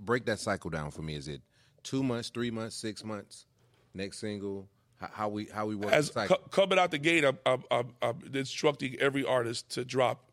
[0.00, 1.14] break that cycle down for me?
[1.14, 1.42] Is it
[1.84, 3.46] two months, three months, six months?
[3.94, 7.24] Next single, how, how we how we work As the co- coming out the gate,
[7.24, 10.30] I'm, I'm, I'm, I'm instructing every artist to drop.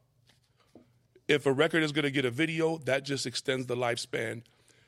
[1.27, 4.41] If a record is going to get a video, that just extends the lifespan.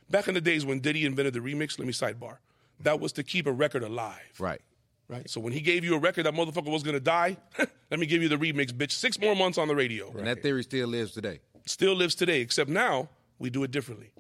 [0.10, 2.38] Back in the days when Diddy invented the remix, let me sidebar.
[2.82, 4.20] That was to keep a record alive.
[4.40, 4.62] right.
[5.10, 5.30] Right.
[5.30, 7.36] So when he gave you a record that motherfucker was going to die,
[7.92, 8.92] let me give you the remix, bitch.
[8.92, 10.10] Six more months on the radio.
[10.18, 11.42] And that theory still lives today.
[11.66, 14.12] Still lives today, except now we do it differently.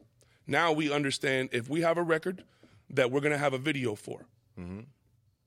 [0.47, 2.43] Now we understand if we have a record
[2.89, 4.25] that we're going to have a video for.
[4.59, 4.81] Mm-hmm.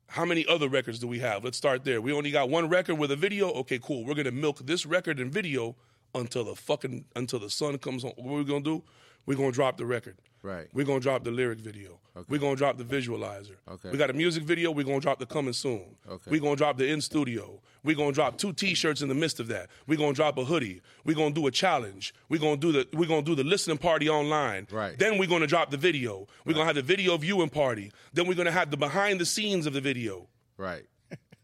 [0.08, 1.44] How many other records do we have?
[1.44, 2.00] Let's start there.
[2.00, 3.50] We only got one record with a video.
[3.50, 4.04] Okay, cool.
[4.04, 5.74] We're gonna milk this record and video
[6.14, 8.12] until the fucking until the sun comes on.
[8.16, 8.84] What are we gonna do?
[9.26, 10.16] We're gonna drop the record.
[10.46, 10.68] Right.
[10.72, 11.98] We're gonna drop the lyric video.
[12.28, 13.56] We're gonna drop the visualizer.
[13.68, 13.90] Okay.
[13.90, 14.70] We got a music video.
[14.70, 15.96] We're gonna drop the coming soon.
[16.08, 16.30] Okay.
[16.30, 17.60] We're gonna drop the in studio.
[17.82, 19.68] We're gonna drop two T-shirts in the midst of that.
[19.88, 20.82] We're gonna drop a hoodie.
[21.04, 22.14] We're gonna do a challenge.
[22.28, 24.68] We're gonna do the we're gonna do the listening party online.
[24.70, 24.96] Right.
[24.96, 26.28] Then we're gonna drop the video.
[26.44, 27.90] We're gonna have the video viewing party.
[28.12, 30.28] Then we're gonna have the behind the scenes of the video.
[30.56, 30.86] Right.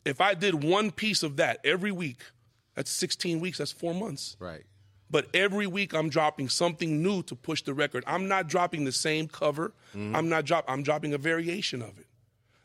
[0.04, 2.20] If I did one piece of that every week,
[2.74, 3.58] that's 16 weeks.
[3.58, 4.36] That's four months.
[4.40, 4.64] Right.
[5.12, 8.02] But every week I'm dropping something new to push the record.
[8.06, 9.74] I'm not dropping the same cover.
[9.94, 10.16] Mm-hmm.
[10.16, 12.06] I'm not drop I'm dropping a variation of it.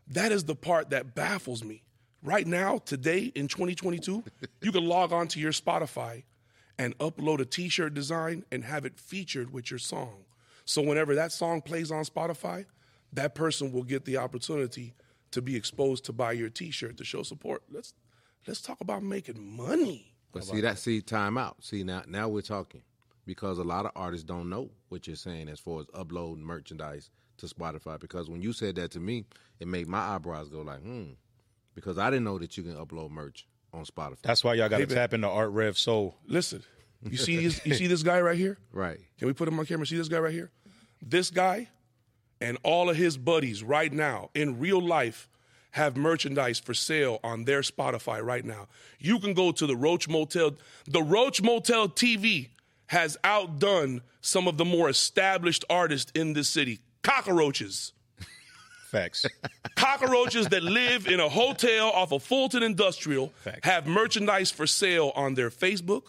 [0.07, 1.83] That is the part that baffles me.
[2.23, 4.23] Right now, today in 2022,
[4.61, 6.23] you can log on to your Spotify
[6.79, 10.23] and upload a t-shirt design and have it featured with your song.
[10.63, 12.65] So whenever that song plays on Spotify,
[13.11, 14.93] that person will get the opportunity
[15.31, 17.63] to be exposed to buy your t-shirt to show support.
[17.69, 17.93] Let's
[18.47, 20.13] let's talk about making money.
[20.31, 21.63] But see that see time out.
[21.63, 22.81] See now now we're talking
[23.25, 27.09] because a lot of artists don't know what you're saying as far as uploading merchandise
[27.37, 27.99] to Spotify.
[27.99, 29.25] Because when you said that to me,
[29.59, 31.11] it made my eyebrows go like, hmm.
[31.75, 34.21] Because I didn't know that you can upload merch on Spotify.
[34.23, 36.15] That's why y'all got to Hey, tap into Art Rev Soul.
[36.25, 36.63] Listen,
[37.03, 38.57] you see this, you see this guy right here?
[38.71, 38.99] right.
[39.19, 39.85] Can we put him on camera?
[39.85, 40.49] See this guy right here?
[41.01, 41.67] This guy
[42.41, 45.29] and all of his buddies right now in real life
[45.77, 48.67] have merchandise for sale on their Spotify right now.
[48.99, 50.55] You can go to the Roach Motel.
[50.87, 52.49] The Roach Motel TV
[52.87, 56.79] has outdone some of the more established artists in this city.
[57.03, 57.93] Cockroaches.
[58.87, 59.25] Facts.
[59.75, 63.65] Cockroaches that live in a hotel off of Fulton Industrial Facts.
[63.65, 66.03] have merchandise for sale on their Facebook,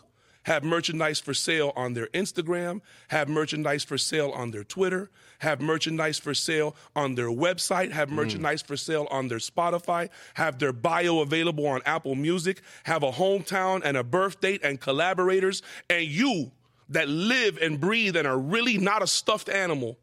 [0.45, 5.61] have merchandise for sale on their Instagram, have merchandise for sale on their Twitter, have
[5.61, 8.13] merchandise for sale on their website, have mm.
[8.13, 13.13] merchandise for sale on their Spotify, have their bio available on Apple Music, have a
[13.13, 16.53] hometown and a birth date and collaborators, and you
[16.89, 19.99] that live and breathe and are really not a stuffed animal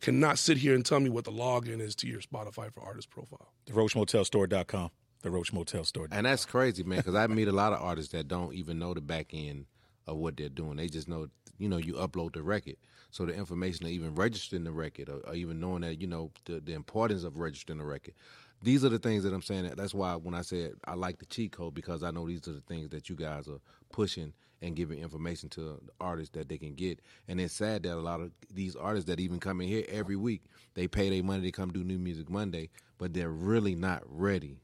[0.00, 3.08] cannot sit here and tell me what the login is to your Spotify for artist
[3.08, 3.52] profile.
[3.66, 4.90] the RoachMotelStore.com.
[5.22, 6.08] The Roach Motel Store.
[6.10, 8.92] And that's crazy, man, because I meet a lot of artists that don't even know
[8.92, 9.66] the back end
[10.06, 10.76] of what they're doing.
[10.76, 12.76] They just know, you know, you upload the record.
[13.10, 16.32] So the information of even registering the record or, or even knowing that, you know,
[16.44, 18.14] the, the importance of registering the record.
[18.62, 19.64] These are the things that I'm saying.
[19.64, 22.46] That that's why when I said I like the cheat code because I know these
[22.48, 23.60] are the things that you guys are
[23.92, 27.00] pushing and giving information to the artists that they can get.
[27.28, 30.16] And it's sad that a lot of these artists that even come in here every
[30.16, 30.42] week,
[30.74, 34.58] they pay their money to come do New Music Monday, but they're really not ready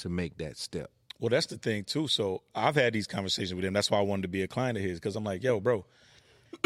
[0.00, 0.90] to make that step.
[1.18, 2.08] Well, that's the thing too.
[2.08, 3.72] So I've had these conversations with him.
[3.74, 5.84] That's why I wanted to be a client of his because I'm like, yo, bro,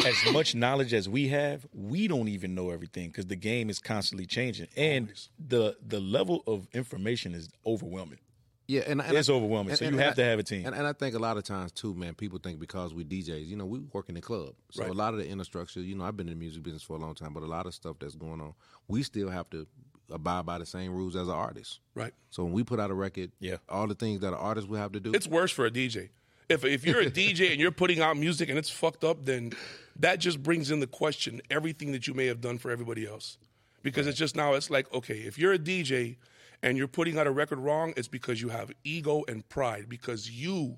[0.04, 3.78] as much knowledge as we have, we don't even know everything because the game is
[3.80, 5.12] constantly changing, and
[5.44, 8.18] the the level of information is overwhelming.
[8.66, 10.64] Yeah, and, and It's overwhelming, so you have I- to have a team.
[10.64, 13.46] And, and I think a lot of times too, man, people think because we DJs,
[13.46, 14.90] you know, we work in the club, so Right.
[14.90, 16.98] a lot of the infrastructure, you know, I've been in the music business for a
[16.98, 18.54] long time, but a lot of stuff that's going on,
[18.88, 19.66] we still have to
[20.10, 21.80] abide by the same rules as an artist.
[21.94, 22.12] Right.
[22.30, 23.56] So when we put out a record, Yeah.
[23.68, 25.12] all the things that an artist would have to do.
[25.12, 26.10] It's worse for a DJ.
[26.48, 29.52] If if you're a DJ and you're putting out music and it's fucked up, then
[29.96, 33.38] that just brings in the question everything that you may have done for everybody else.
[33.82, 36.16] Because it's just now it's like, okay, if you're a DJ
[36.62, 40.30] and you're putting out a record wrong, it's because you have ego and pride because
[40.30, 40.76] you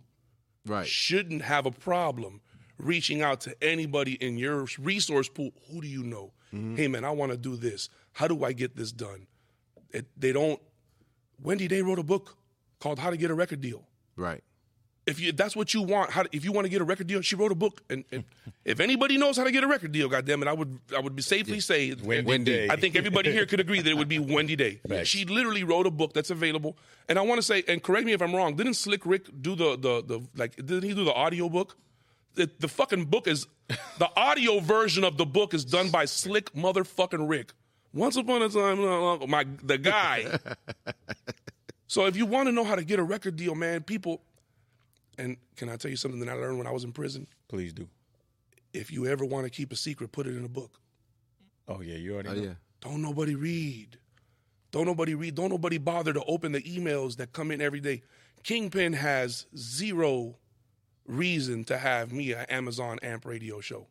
[0.67, 0.87] right.
[0.87, 2.41] shouldn't have a problem
[2.79, 5.51] reaching out to anybody in your resource pool.
[5.71, 6.33] Who do you know?
[6.51, 7.91] Hey, man, I want to do this.
[8.13, 9.27] How do I get this done?
[9.91, 10.61] It, they don't.
[11.43, 12.37] Wendy Day wrote a book
[12.81, 13.83] called How to Get a Record Deal.
[14.17, 14.43] Right.
[15.07, 17.21] If you that's what you want, how, if you want to get a record deal,
[17.21, 17.81] she wrote a book.
[17.89, 18.25] And, and
[18.65, 21.15] if anybody knows how to get a record deal, goddamn it, I would I would
[21.15, 22.69] be safely say Wendy Day.
[22.69, 24.81] I think everybody here could agree that it would be Wendy Day.
[25.05, 26.77] She literally wrote a book that's available.
[27.09, 29.55] And I want to say, and correct me if I'm wrong, didn't Slick Rick do
[29.55, 31.77] the the the like didn't he do the audio book?
[32.37, 33.47] The, the fucking book is
[33.99, 37.53] the audio version of the book is done by Slick motherfucking Rick.
[37.93, 40.39] Once upon a time, uh, my the guy
[41.87, 44.21] So if you want to know how to get a record deal, man, people,
[45.19, 47.27] and can I tell you something that I learned when I was in prison?
[47.49, 47.89] Please do.
[48.73, 50.79] If you ever want to keep a secret, put it in a book.
[51.69, 52.43] Oh yeah, you already Oh know.
[52.43, 52.55] yeah.
[52.81, 53.99] Don't nobody read.
[54.73, 55.35] Don't nobody read.
[55.37, 58.03] Don't nobody bother to open the emails that come in every day.
[58.43, 60.37] Kingpin has zero
[61.07, 63.87] reason to have me an Amazon Amp radio show.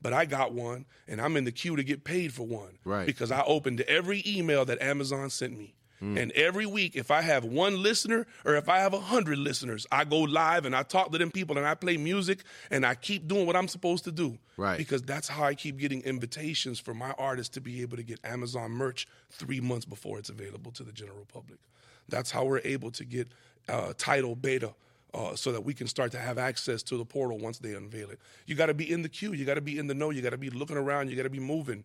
[0.00, 2.78] But I got one and I'm in the queue to get paid for one.
[2.84, 3.06] Right.
[3.06, 5.74] Because I opened every email that Amazon sent me.
[6.02, 9.86] And every week, if I have one listener or if I have a hundred listeners,
[9.92, 12.42] I go live and I talk to them people and I play music
[12.72, 14.36] and I keep doing what I'm supposed to do.
[14.56, 14.76] Right.
[14.76, 18.18] Because that's how I keep getting invitations for my artists to be able to get
[18.24, 21.60] Amazon merch three months before it's available to the general public.
[22.08, 23.28] That's how we're able to get
[23.68, 24.74] uh, title beta.
[25.14, 28.08] Uh, so that we can start to have access to the portal once they unveil
[28.08, 28.18] it.
[28.46, 29.34] You got to be in the queue.
[29.34, 30.08] You got to be in the know.
[30.08, 31.10] You got to be looking around.
[31.10, 31.84] You got to be moving.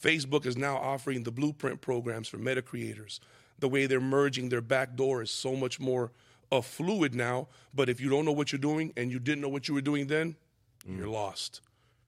[0.00, 3.20] Facebook is now offering the blueprint programs for meta creators.
[3.58, 6.12] The way they're merging their back door is so much more
[6.52, 7.48] uh, fluid now.
[7.74, 9.80] But if you don't know what you're doing and you didn't know what you were
[9.80, 10.36] doing then,
[10.86, 11.60] you're lost.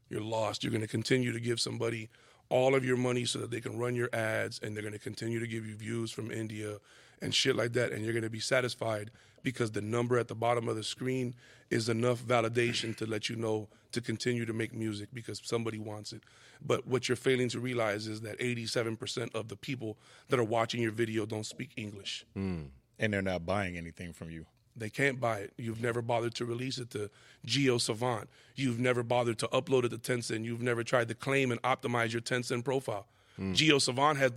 [0.09, 0.65] You're lost.
[0.65, 2.09] You're going to continue to give somebody
[2.49, 4.99] all of your money so that they can run your ads and they're going to
[4.99, 6.77] continue to give you views from India
[7.21, 7.93] and shit like that.
[7.93, 9.11] And you're going to be satisfied
[9.43, 11.35] because the number at the bottom of the screen
[11.71, 16.13] is enough validation to let you know to continue to make music because somebody wants
[16.13, 16.23] it.
[16.65, 19.97] But what you're failing to realize is that 87% of the people
[20.29, 22.25] that are watching your video don't speak English.
[22.35, 22.65] Hmm.
[22.99, 24.47] And they're not buying anything from you.
[24.77, 25.53] They can't buy it.
[25.57, 27.11] You've never bothered to release it to
[27.47, 28.27] JioSaavn.
[28.55, 30.45] You've never bothered to upload it to Tencent.
[30.45, 33.07] You've never tried to claim and optimize your Tencent profile.
[33.37, 33.53] Hmm.
[33.53, 34.33] JioSaavn has.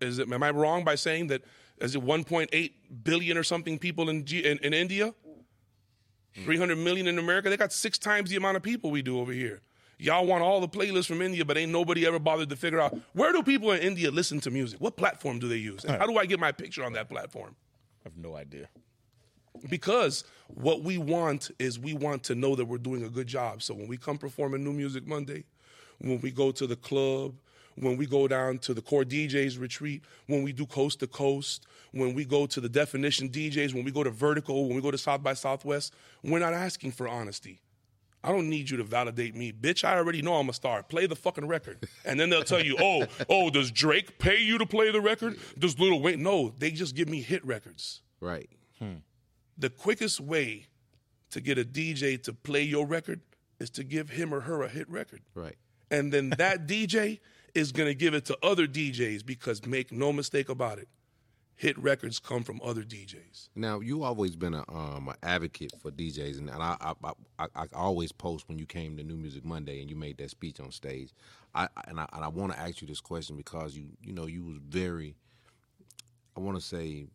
[0.00, 0.30] Is it?
[0.30, 1.42] Am I wrong by saying that?
[1.80, 2.72] Is it 1.8
[3.04, 5.14] billion or something people in G, in, in India?
[6.34, 6.44] Hmm.
[6.44, 7.50] 300 million in America.
[7.50, 9.60] They got six times the amount of people we do over here.
[10.00, 12.96] Y'all want all the playlists from India, but ain't nobody ever bothered to figure out
[13.14, 14.80] where do people in India listen to music?
[14.80, 15.84] What platform do they use?
[15.84, 17.56] And how do I get my picture on that platform?
[18.04, 18.68] I have no idea.
[19.68, 23.60] because what we want is we want to know that we're doing a good job.
[23.60, 25.44] So when we come perform a New Music Monday,
[25.98, 27.34] when we go to the club,
[27.80, 31.66] when we go down to the core DJs retreat, when we do coast to coast,
[31.92, 34.90] when we go to the definition DJs, when we go to vertical, when we go
[34.90, 37.60] to South by Southwest, we're not asking for honesty.
[38.24, 39.52] I don't need you to validate me.
[39.52, 40.82] Bitch, I already know I'm a star.
[40.82, 41.86] Play the fucking record.
[42.04, 45.38] And then they'll tell you, oh, oh, does Drake pay you to play the record?
[45.56, 46.22] Does Lil Wayne?
[46.22, 48.50] No, they just give me hit records Right.
[48.80, 48.96] Hmm.
[49.56, 50.66] the quickest way
[51.30, 53.20] to get a DJ to play your record
[53.60, 55.20] is to give him or her a hit record.
[55.34, 55.56] Right.
[55.90, 57.20] And then that DJ
[57.58, 60.88] is going to give it to other DJs because make no mistake about it,
[61.56, 63.48] hit records come from other DJs.
[63.56, 67.66] Now you always been a um an advocate for DJs, and I I, I I
[67.74, 70.70] always post when you came to New Music Monday and you made that speech on
[70.70, 71.10] stage.
[71.54, 74.26] I- and I and I want to ask you this question because you you know
[74.26, 75.16] you was very,
[76.36, 77.08] I want to say,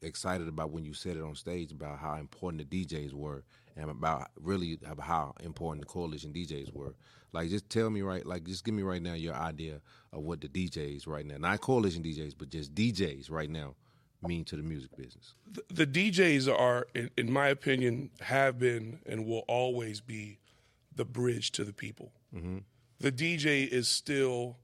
[0.00, 3.44] excited about when you said it on stage about how important the DJs were
[3.76, 6.94] and about really about how important the coalition DJs were.
[7.32, 9.80] Like just tell me right, like just give me right now your idea
[10.12, 13.74] of what the DJs right now, not coalition DJs, but just DJs right now
[14.22, 15.34] mean to the music business.
[15.50, 20.38] The, the DJs are, in, in my opinion, have been and will always be
[20.94, 22.12] the bridge to the people.
[22.34, 22.58] Mm-hmm.
[23.00, 24.58] The DJ is still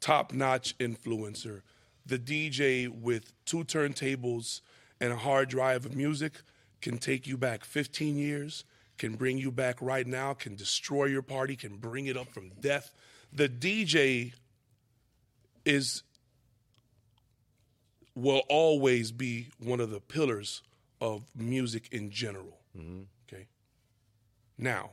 [0.00, 1.62] top notch influencer.
[2.04, 4.60] The DJ with two turntables
[5.00, 6.42] and a hard drive of music
[6.86, 8.64] can take you back 15 years,
[8.96, 12.50] can bring you back right now, can destroy your party, can bring it up from
[12.60, 12.92] death.
[13.32, 14.34] The DJ
[15.64, 16.04] is
[18.14, 20.62] will always be one of the pillars
[21.00, 22.60] of music in general.
[22.78, 23.00] Mm-hmm.
[23.28, 23.48] Okay.
[24.56, 24.90] Now,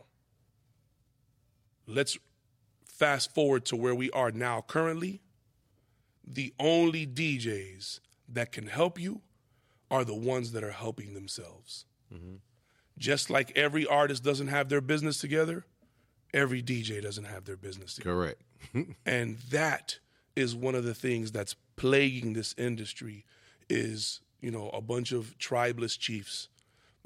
[1.86, 2.18] let's
[2.86, 5.22] fast forward to where we are now currently.
[6.26, 9.22] The only DJs that can help you
[9.94, 11.86] are the ones that are helping themselves.
[12.12, 12.38] Mm-hmm.
[12.98, 15.66] Just like every artist doesn't have their business together,
[16.34, 18.16] every DJ doesn't have their business together.
[18.16, 18.42] Correct.
[19.06, 20.00] And that
[20.36, 23.26] is one of the things that's plaguing this industry
[23.70, 26.48] is, you know, a bunch of tribeless chiefs.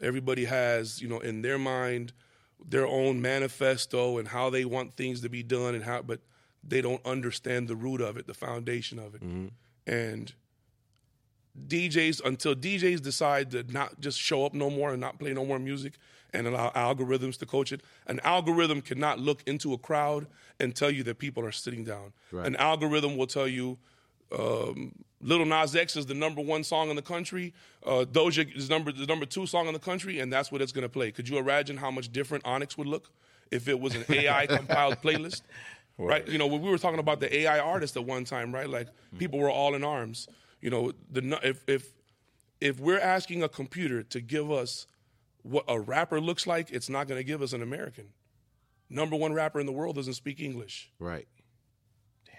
[0.02, 2.14] Everybody has, you know, in their mind
[2.66, 6.22] their own manifesto and how they want things to be done and how but
[6.64, 9.22] they don't understand the root of it, the foundation of it.
[9.22, 9.48] Mm-hmm.
[9.86, 10.34] And
[11.68, 15.46] DJs until DJs decide to not just show up no more and not play no
[15.46, 15.94] more music
[16.34, 17.82] and allow algorithms to coach it.
[18.08, 20.28] An algorithm cannot look into a crowd
[20.60, 22.14] and tell you that people are sitting down.
[22.46, 23.78] An algorithm will tell you
[24.38, 27.54] um, Lil Nas X is the number one song in the country.
[27.86, 30.72] Uh, Doja is number the number two song in the country, and that's what it's
[30.72, 31.12] going to play.
[31.12, 33.10] Could you imagine how much different Onyx would look
[33.52, 35.42] if it was an AI compiled playlist?
[35.98, 36.28] Right?
[36.28, 38.70] You know, when we were talking about the AI artist at one time, right?
[38.70, 38.88] Like
[39.18, 40.28] people were all in arms.
[40.68, 41.94] You know, the if if
[42.60, 44.86] if we're asking a computer to give us
[45.42, 48.10] what a rapper looks like, it's not going to give us an American.
[48.90, 50.92] Number one rapper in the world doesn't speak English.
[51.00, 51.26] Right.
[52.26, 52.36] Damn.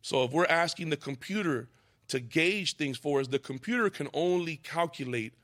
[0.00, 1.68] So if we're asking the computer
[2.08, 5.34] to gauge things for us, the computer can only calculate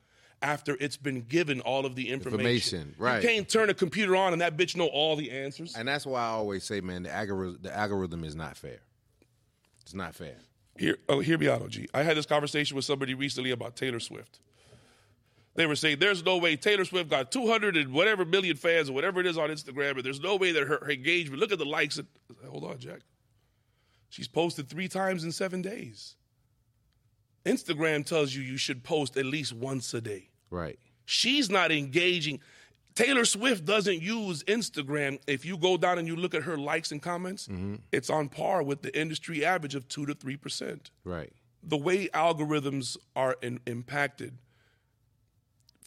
[0.42, 2.80] after it's been given all of the information.
[2.80, 3.22] Information, right.
[3.22, 5.76] You can't turn a computer on and that bitch know all the answers.
[5.76, 8.80] And that's why I always say, man, the algorithm the algorithm is not fair.
[9.82, 10.34] It's not fair.
[10.78, 11.86] Here, oh, hear me out, OG.
[11.92, 14.38] I had this conversation with somebody recently about Taylor Swift.
[15.56, 18.92] They were saying there's no way Taylor Swift got 200 and whatever million fans or
[18.92, 21.40] whatever it is on Instagram, but there's no way that her, her engagement.
[21.40, 21.98] Look at the likes.
[21.98, 22.06] At,
[22.48, 23.00] hold on, Jack.
[24.08, 26.14] She's posted three times in seven days.
[27.44, 30.28] Instagram tells you you should post at least once a day.
[30.48, 30.78] Right.
[31.06, 32.40] She's not engaging.
[32.98, 35.20] Taylor Swift doesn't use Instagram.
[35.28, 37.76] If you go down and you look at her likes and comments, mm-hmm.
[37.92, 40.80] it's on par with the industry average of 2 to 3%.
[41.04, 41.32] Right.
[41.62, 44.36] The way algorithms are in, impacted,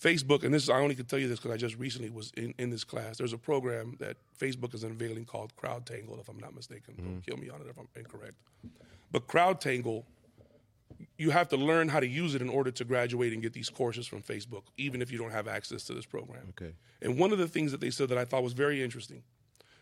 [0.02, 2.54] Facebook, and this I only can tell you this because I just recently was in,
[2.58, 3.18] in this class.
[3.18, 6.96] There's a program that Facebook is unveiling called CrowdTangle, if I'm not mistaken.
[6.98, 7.20] Don't mm-hmm.
[7.20, 8.36] kill me on it if I'm incorrect.
[9.12, 10.06] But CrowdTangle
[11.18, 13.70] you have to learn how to use it in order to graduate and get these
[13.70, 16.42] courses from Facebook, even if you don't have access to this program.
[16.50, 16.74] Okay.
[17.02, 19.24] And one of the things that they said that I thought was very interesting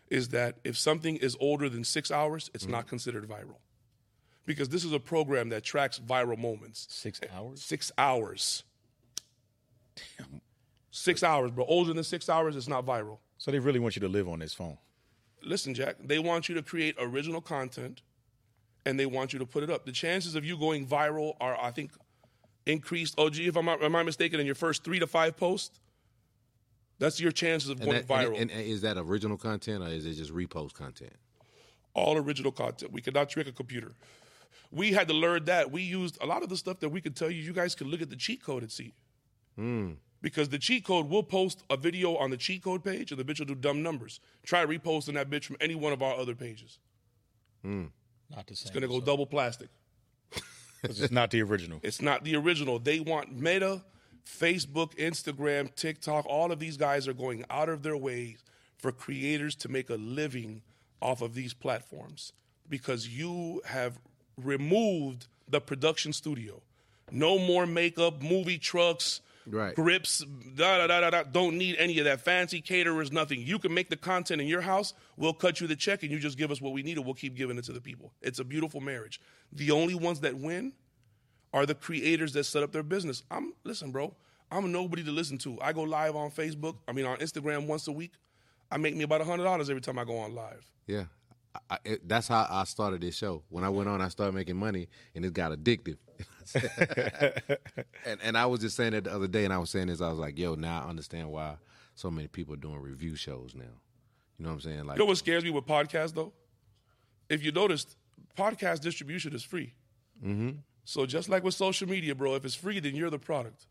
[0.08, 2.70] is that if something is older than six hours, it's mm.
[2.70, 3.58] not considered viral.
[4.44, 6.86] Because this is a program that tracks viral moments.
[6.90, 7.62] Six eh, hours?
[7.62, 8.64] Six hours.
[10.18, 10.40] Damn.
[10.90, 11.64] Six hours, bro.
[11.66, 13.18] Older than six hours, it's not viral.
[13.38, 14.76] So they really want you to live on this phone.
[15.42, 18.02] Listen, Jack, they want you to create original content
[18.86, 19.84] and they want you to put it up.
[19.84, 21.92] The chances of you going viral are, I think,
[22.66, 23.18] increased.
[23.18, 25.80] OG, if I'm not, am I mistaken, in your first three to five posts,
[26.98, 28.40] that's your chances of And, going that, viral.
[28.40, 31.14] and, and is that original content or is it just repost content?
[31.94, 32.92] All original content.
[32.92, 33.92] We cannot trick a computer.
[34.70, 35.72] We had to learn that.
[35.72, 37.42] We used a lot of the stuff that we could tell you.
[37.42, 38.94] You guys could look at the cheat code and see.
[39.56, 39.92] Hmm.
[40.22, 43.24] Because the cheat code we'll post a video on the cheat code page, and the
[43.24, 44.20] bitch will do dumb numbers.
[44.44, 46.78] Try reposting that bitch from any one of our other pages.
[47.62, 47.86] Hmm.
[48.34, 48.66] Not the same.
[48.66, 49.68] It's gonna go double plastic.
[50.82, 51.78] It's not the original.
[51.82, 52.78] It's not the original.
[52.78, 53.82] They want Meta,
[54.26, 56.24] Facebook, Instagram, TikTok.
[56.24, 58.38] All of these guys are going out of their way
[58.78, 60.62] for creators to make a living
[61.02, 62.32] off of these platforms
[62.68, 63.98] because you have
[64.38, 66.62] removed the production studio.
[67.10, 69.74] No more makeup, movie trucks, Right.
[69.74, 70.24] grips,
[70.54, 71.22] da da da da da.
[71.24, 73.40] Don't need any of that fancy caterers, nothing.
[73.40, 74.94] You can make the content in your house.
[75.16, 77.14] We'll cut you the check, and you just give us what we need, and we'll
[77.14, 78.12] keep giving it to the people.
[78.22, 79.20] It's a beautiful marriage.
[79.52, 80.72] The only ones that win
[81.52, 83.22] are the creators that set up their business.
[83.30, 84.14] I'm listen, bro.
[84.52, 85.58] I'm nobody to listen to.
[85.60, 86.76] I go live on Facebook.
[86.88, 88.12] I mean, on Instagram once a week.
[88.70, 90.68] I make me about hundred dollars every time I go on live.
[90.86, 91.04] Yeah.
[91.68, 93.42] I, it, that's how I started this show.
[93.48, 95.96] When I went on, I started making money, and it got addictive.
[98.06, 100.00] and and I was just saying that the other day, and I was saying this.
[100.00, 101.56] I was like, "Yo, now I understand why
[101.94, 103.64] so many people are doing review shows now."
[104.38, 104.86] You know what I'm saying?
[104.86, 106.32] Like, You know what scares me with podcasts though?
[107.28, 107.96] If you noticed,
[108.36, 109.74] podcast distribution is free.
[110.24, 110.50] Mm-hmm.
[110.84, 113.66] So just like with social media, bro, if it's free, then you're the product.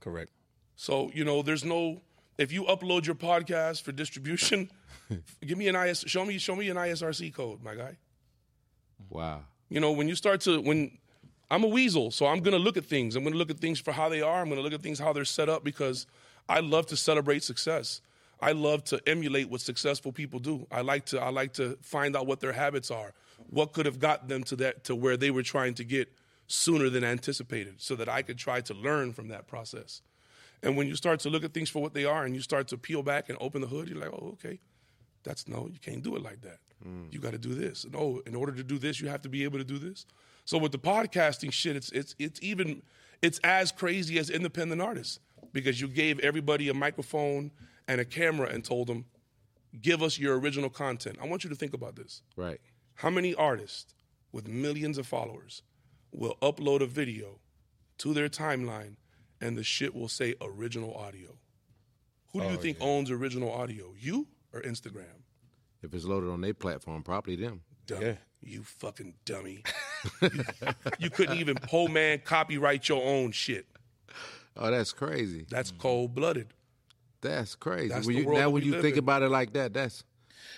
[0.00, 0.30] Correct.
[0.76, 2.02] So you know, there's no.
[2.38, 4.70] If you upload your podcast for distribution,
[5.46, 6.04] give me an IS.
[6.06, 7.96] Show me, show me an ISRC code, my guy.
[9.10, 10.98] wow, You know, when you start to when
[11.50, 13.14] I'm a weasel, so I'm gonna look at things.
[13.14, 14.40] I'm gonna look at things for how they are.
[14.40, 16.06] I'm gonna look at things how they're set up because
[16.48, 18.00] I love to celebrate success.
[18.40, 20.66] I love to emulate what successful people do.
[20.70, 23.12] I like to I like to find out what their habits are.
[23.50, 26.10] What could have gotten them to that to where they were trying to get
[26.46, 30.02] sooner than anticipated, so that I could try to learn from that process.
[30.62, 32.68] And when you start to look at things for what they are and you start
[32.68, 34.60] to peel back and open the hood, you're like, oh, okay.
[35.24, 36.58] That's no, you can't do it like that.
[36.86, 37.12] Mm.
[37.12, 37.86] You got to do this.
[37.92, 40.04] No, oh, in order to do this, you have to be able to do this.
[40.44, 42.82] So with the podcasting shit, it's it's it's even
[43.22, 45.20] it's as crazy as independent artists
[45.52, 47.52] because you gave everybody a microphone
[47.86, 49.04] and a camera and told them,
[49.80, 51.18] give us your original content.
[51.22, 52.22] I want you to think about this.
[52.36, 52.60] right?
[52.96, 53.94] How many artists
[54.32, 55.62] with millions of followers
[56.10, 57.38] will upload a video
[57.98, 58.96] to their timeline
[59.42, 61.36] and the shit will say original audio?
[62.32, 63.92] Who do you oh, think owns original audio?
[63.98, 65.20] You or Instagram?
[65.82, 67.62] If it's loaded on their platform, probably them.
[67.86, 68.06] Dummy.
[68.06, 68.14] Yeah.
[68.40, 69.64] You fucking dummy.
[70.22, 70.30] you,
[70.98, 73.66] you couldn't even po man copyright your own shit.
[74.56, 75.46] Oh, that's crazy.
[75.50, 76.48] That's cold blooded.
[77.20, 77.88] That's crazy.
[77.88, 79.00] That's when the you, world now, when you live think in.
[79.00, 80.04] about it like that, that's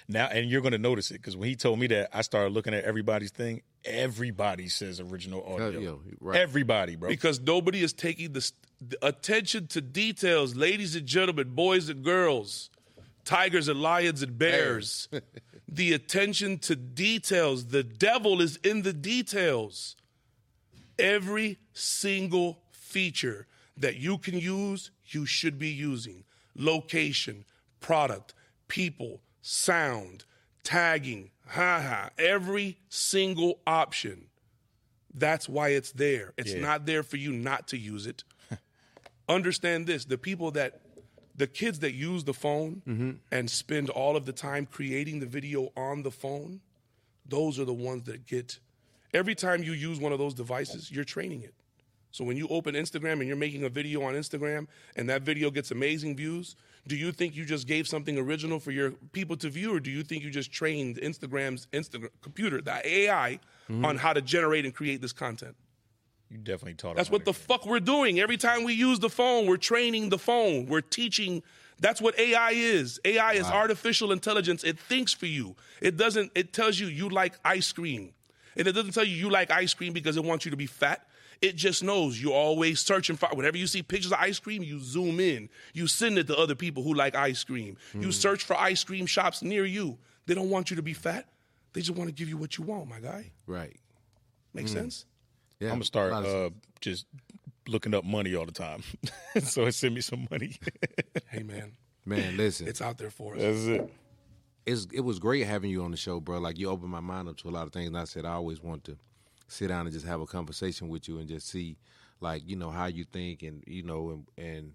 [0.09, 2.53] Now, and you're going to notice it because when he told me that, I started
[2.53, 3.63] looking at everybody's thing.
[3.85, 5.81] Everybody says original audio.
[5.81, 6.41] yo, right.
[6.41, 7.09] Everybody, bro.
[7.09, 12.71] Because nobody is taking the, the attention to details, ladies and gentlemen, boys and girls,
[13.25, 15.09] tigers and lions and bears.
[15.69, 17.67] the attention to details.
[17.67, 19.97] The devil is in the details.
[20.99, 26.25] Every single feature that you can use, you should be using.
[26.55, 27.45] Location,
[27.81, 28.35] product,
[28.69, 30.25] people, sound,
[30.63, 34.29] tagging, haha, every single option.
[35.13, 36.33] That's why it's there.
[36.39, 36.61] It's Yeah.
[36.61, 38.25] not there for you not to use it.
[39.29, 40.81] Understand this the people that,
[41.37, 43.11] the kids that use the phone mm-hmm.
[43.31, 46.63] and spend all of the time creating the video on the phone,
[47.27, 48.59] those are the ones that get.
[49.13, 51.55] Every time you use one of those devices, you're training it.
[52.11, 55.51] So when you open Instagram and you're making a video on Instagram and that video
[55.51, 56.57] gets amazing views,
[56.87, 59.91] do you think you just gave something original for your people to view, or do
[59.91, 63.39] you think you just trained Instagram's Instagram computer, the AI,
[63.71, 63.85] mm-hmm.
[63.85, 65.57] on how to generate and create this content?
[66.31, 66.97] You definitely taught.
[66.97, 68.21] That's what the fuck we're doing.
[68.21, 70.67] Every time we use the phone, we're training the phone.
[70.67, 71.43] We're teaching.
[71.81, 73.01] That's what AI is.
[73.05, 74.65] AI is artificial intelligence.
[74.65, 75.57] It thinks for you.
[75.81, 76.33] It doesn't.
[76.35, 78.13] It tells you you like ice cream,
[78.57, 80.67] and it doesn't tell you you like ice cream because it wants you to be
[80.67, 81.07] fat.
[81.43, 83.29] It just knows you're always searching for.
[83.33, 85.49] Whenever you see pictures of ice cream, you zoom in.
[85.73, 87.77] You send it to other people who like ice cream.
[87.95, 89.99] You search for ice cream shops near you.
[90.27, 91.29] They don't want you to be fat.
[91.73, 93.33] They just want to give you what you want, my guy.
[93.47, 93.77] Right.
[94.55, 95.07] Make sense?
[95.61, 95.69] Yeah.
[95.69, 97.07] I'm gonna start A lot of- uh, just
[97.67, 98.83] looking up money all the time,
[99.43, 100.59] so it send me some money.
[101.29, 101.73] Hey, man,
[102.05, 102.69] man, listen.
[102.69, 103.41] it's out there for us.
[103.43, 103.93] That's it.
[104.67, 106.39] it's it was great having you on the show, bro.
[106.39, 107.89] Like you opened my mind up to a lot of things.
[107.89, 108.97] And I said I always want to
[109.49, 111.77] sit down and just have a conversation with you and just see,
[112.21, 114.73] like you know how you think and you know and, and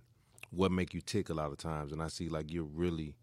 [0.52, 1.92] what make you tick a lot of times.
[1.92, 3.16] And I see like you're really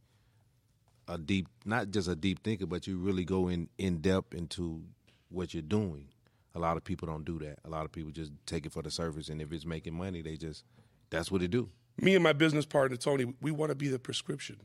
[1.08, 4.82] a deep, not just a deep thinker, but you really go in in depth into
[5.28, 6.08] what you're doing.
[6.54, 7.58] A lot of people don't do that.
[7.64, 10.22] A lot of people just take it for the surface, and if it's making money,
[10.22, 10.64] they just
[11.10, 11.68] that's what they do.
[12.00, 14.56] me and my business partner Tony, we want to be the prescription.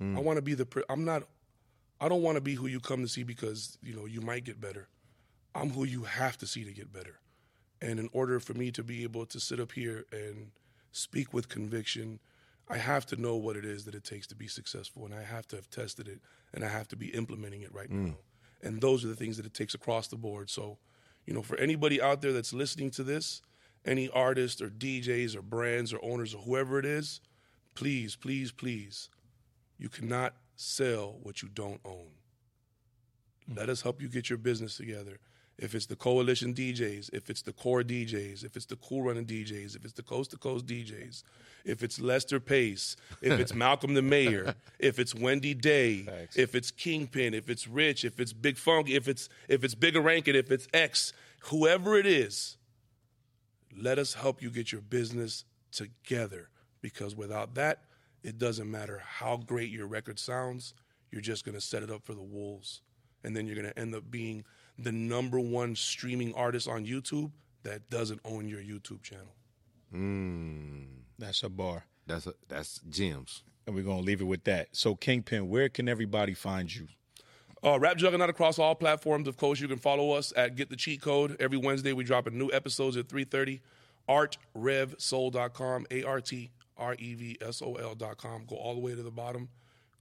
[0.00, 0.16] Mm.
[0.16, 0.66] I want to be the.
[0.66, 1.24] Pre- I'm not.
[2.00, 4.44] I don't want to be who you come to see because you know you might
[4.44, 4.88] get better.
[5.54, 7.20] I'm who you have to see to get better.
[7.80, 10.50] And in order for me to be able to sit up here and
[10.92, 12.20] speak with conviction,
[12.68, 15.22] I have to know what it is that it takes to be successful, and I
[15.22, 16.20] have to have tested it,
[16.54, 18.06] and I have to be implementing it right mm.
[18.06, 18.16] now.
[18.62, 20.48] And those are the things that it takes across the board.
[20.48, 20.78] So,
[21.26, 23.42] you know, for anybody out there that's listening to this,
[23.84, 27.20] any artists or DJs or brands or owners or whoever it is,
[27.74, 29.08] please, please, please,
[29.76, 32.12] you cannot sell what you don't own.
[33.50, 33.56] Mm.
[33.56, 35.18] Let us help you get your business together.
[35.58, 39.26] If it's the coalition DJs, if it's the core DJs, if it's the cool running
[39.26, 41.22] DJs, if it's the coast to coast DJs,
[41.64, 46.70] if it's Lester Pace, if it's Malcolm the Mayor, if it's Wendy Day, if it's
[46.70, 50.50] Kingpin, if it's Rich, if it's Big Funk, if it's if it's Bigga Rankin, if
[50.50, 51.12] it's X,
[51.44, 52.56] whoever it is,
[53.76, 56.48] let us help you get your business together
[56.80, 57.84] because without that,
[58.22, 60.74] it doesn't matter how great your record sounds,
[61.10, 62.82] you're just going to set it up for the wolves.
[63.24, 64.44] And then you're going to end up being
[64.82, 67.30] the number one streaming artist on YouTube
[67.62, 69.34] that doesn't own your YouTube channel.
[71.18, 73.42] That's a bar, That's a, that's gems.
[73.66, 74.68] and we're gonna leave it with that.
[74.72, 76.88] So, Kingpin, where can everybody find you?
[77.64, 79.28] Uh, Rap Juggernaut across all platforms.
[79.28, 81.36] Of course, you can follow us at Get the Cheat Code.
[81.38, 83.60] Every Wednesday, we drop a new episodes at 3.30.
[84.08, 88.44] ArtRevSoul.com, A-R-T-R-E-V-S-O-L.com.
[88.48, 89.48] Go all the way to the bottom.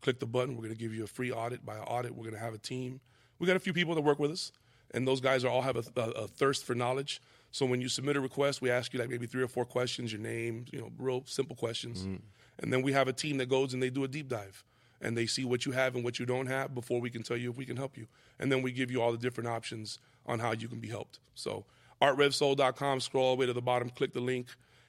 [0.02, 0.56] Click the button.
[0.56, 1.64] We're going to give you a free audit.
[1.64, 3.00] By audit, we're going to have a team.
[3.38, 4.52] We got a few people that work with us,
[4.94, 7.22] and those guys are all have a, a, a thirst for knowledge.
[7.52, 10.12] So when you submit a request, we ask you like maybe three or four questions,
[10.12, 12.04] your name, you know, real simple questions.
[12.04, 12.16] Mm-hmm.
[12.60, 14.64] And then we have a team that goes and they do a deep dive
[15.02, 17.38] and they see what you have and what you don't have before we can tell
[17.38, 18.08] you if we can help you.
[18.40, 21.20] And then we give you all the different options on how you can be helped.
[21.34, 21.66] So
[22.02, 24.48] artrevsoul.com, scroll all the way to the bottom, click the link.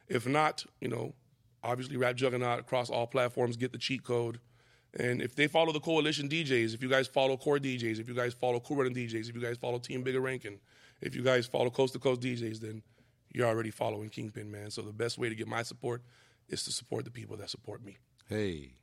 [0.09, 1.15] If not, you know,
[1.65, 4.39] obviously Rap Juggernaut across all platforms, get the cheat code.
[4.99, 8.15] And if they follow the coalition DJs, if you guys follow core DJs, if you
[8.15, 10.59] guys follow cool running DJs, if you guys follow Team Bigga Rankin,
[11.01, 12.83] if you guys follow Coast to Coast DJs, then
[13.33, 14.71] you're already following Kingpin, man.
[14.71, 16.03] So the best way to get my support
[16.49, 17.97] is to support the people that support me.
[18.29, 18.75] Hey,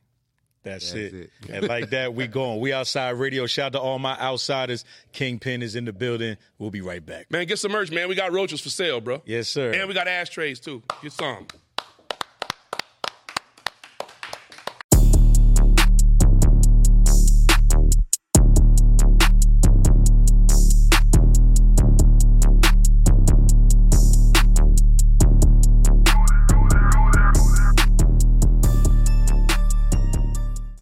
[0.63, 1.13] That's, That's it.
[1.13, 1.29] it.
[1.49, 2.59] and like that, we going.
[2.59, 3.45] We outside radio.
[3.45, 4.85] Shout out to all my outsiders.
[5.13, 6.37] Kingpin is in the building.
[6.57, 7.29] We'll be right back.
[7.29, 8.09] Man, get some merch, man.
[8.09, 9.21] We got roaches for sale, bro.
[9.25, 9.71] Yes, sir.
[9.73, 10.81] And we got ashtrays too.
[11.03, 11.45] Get some.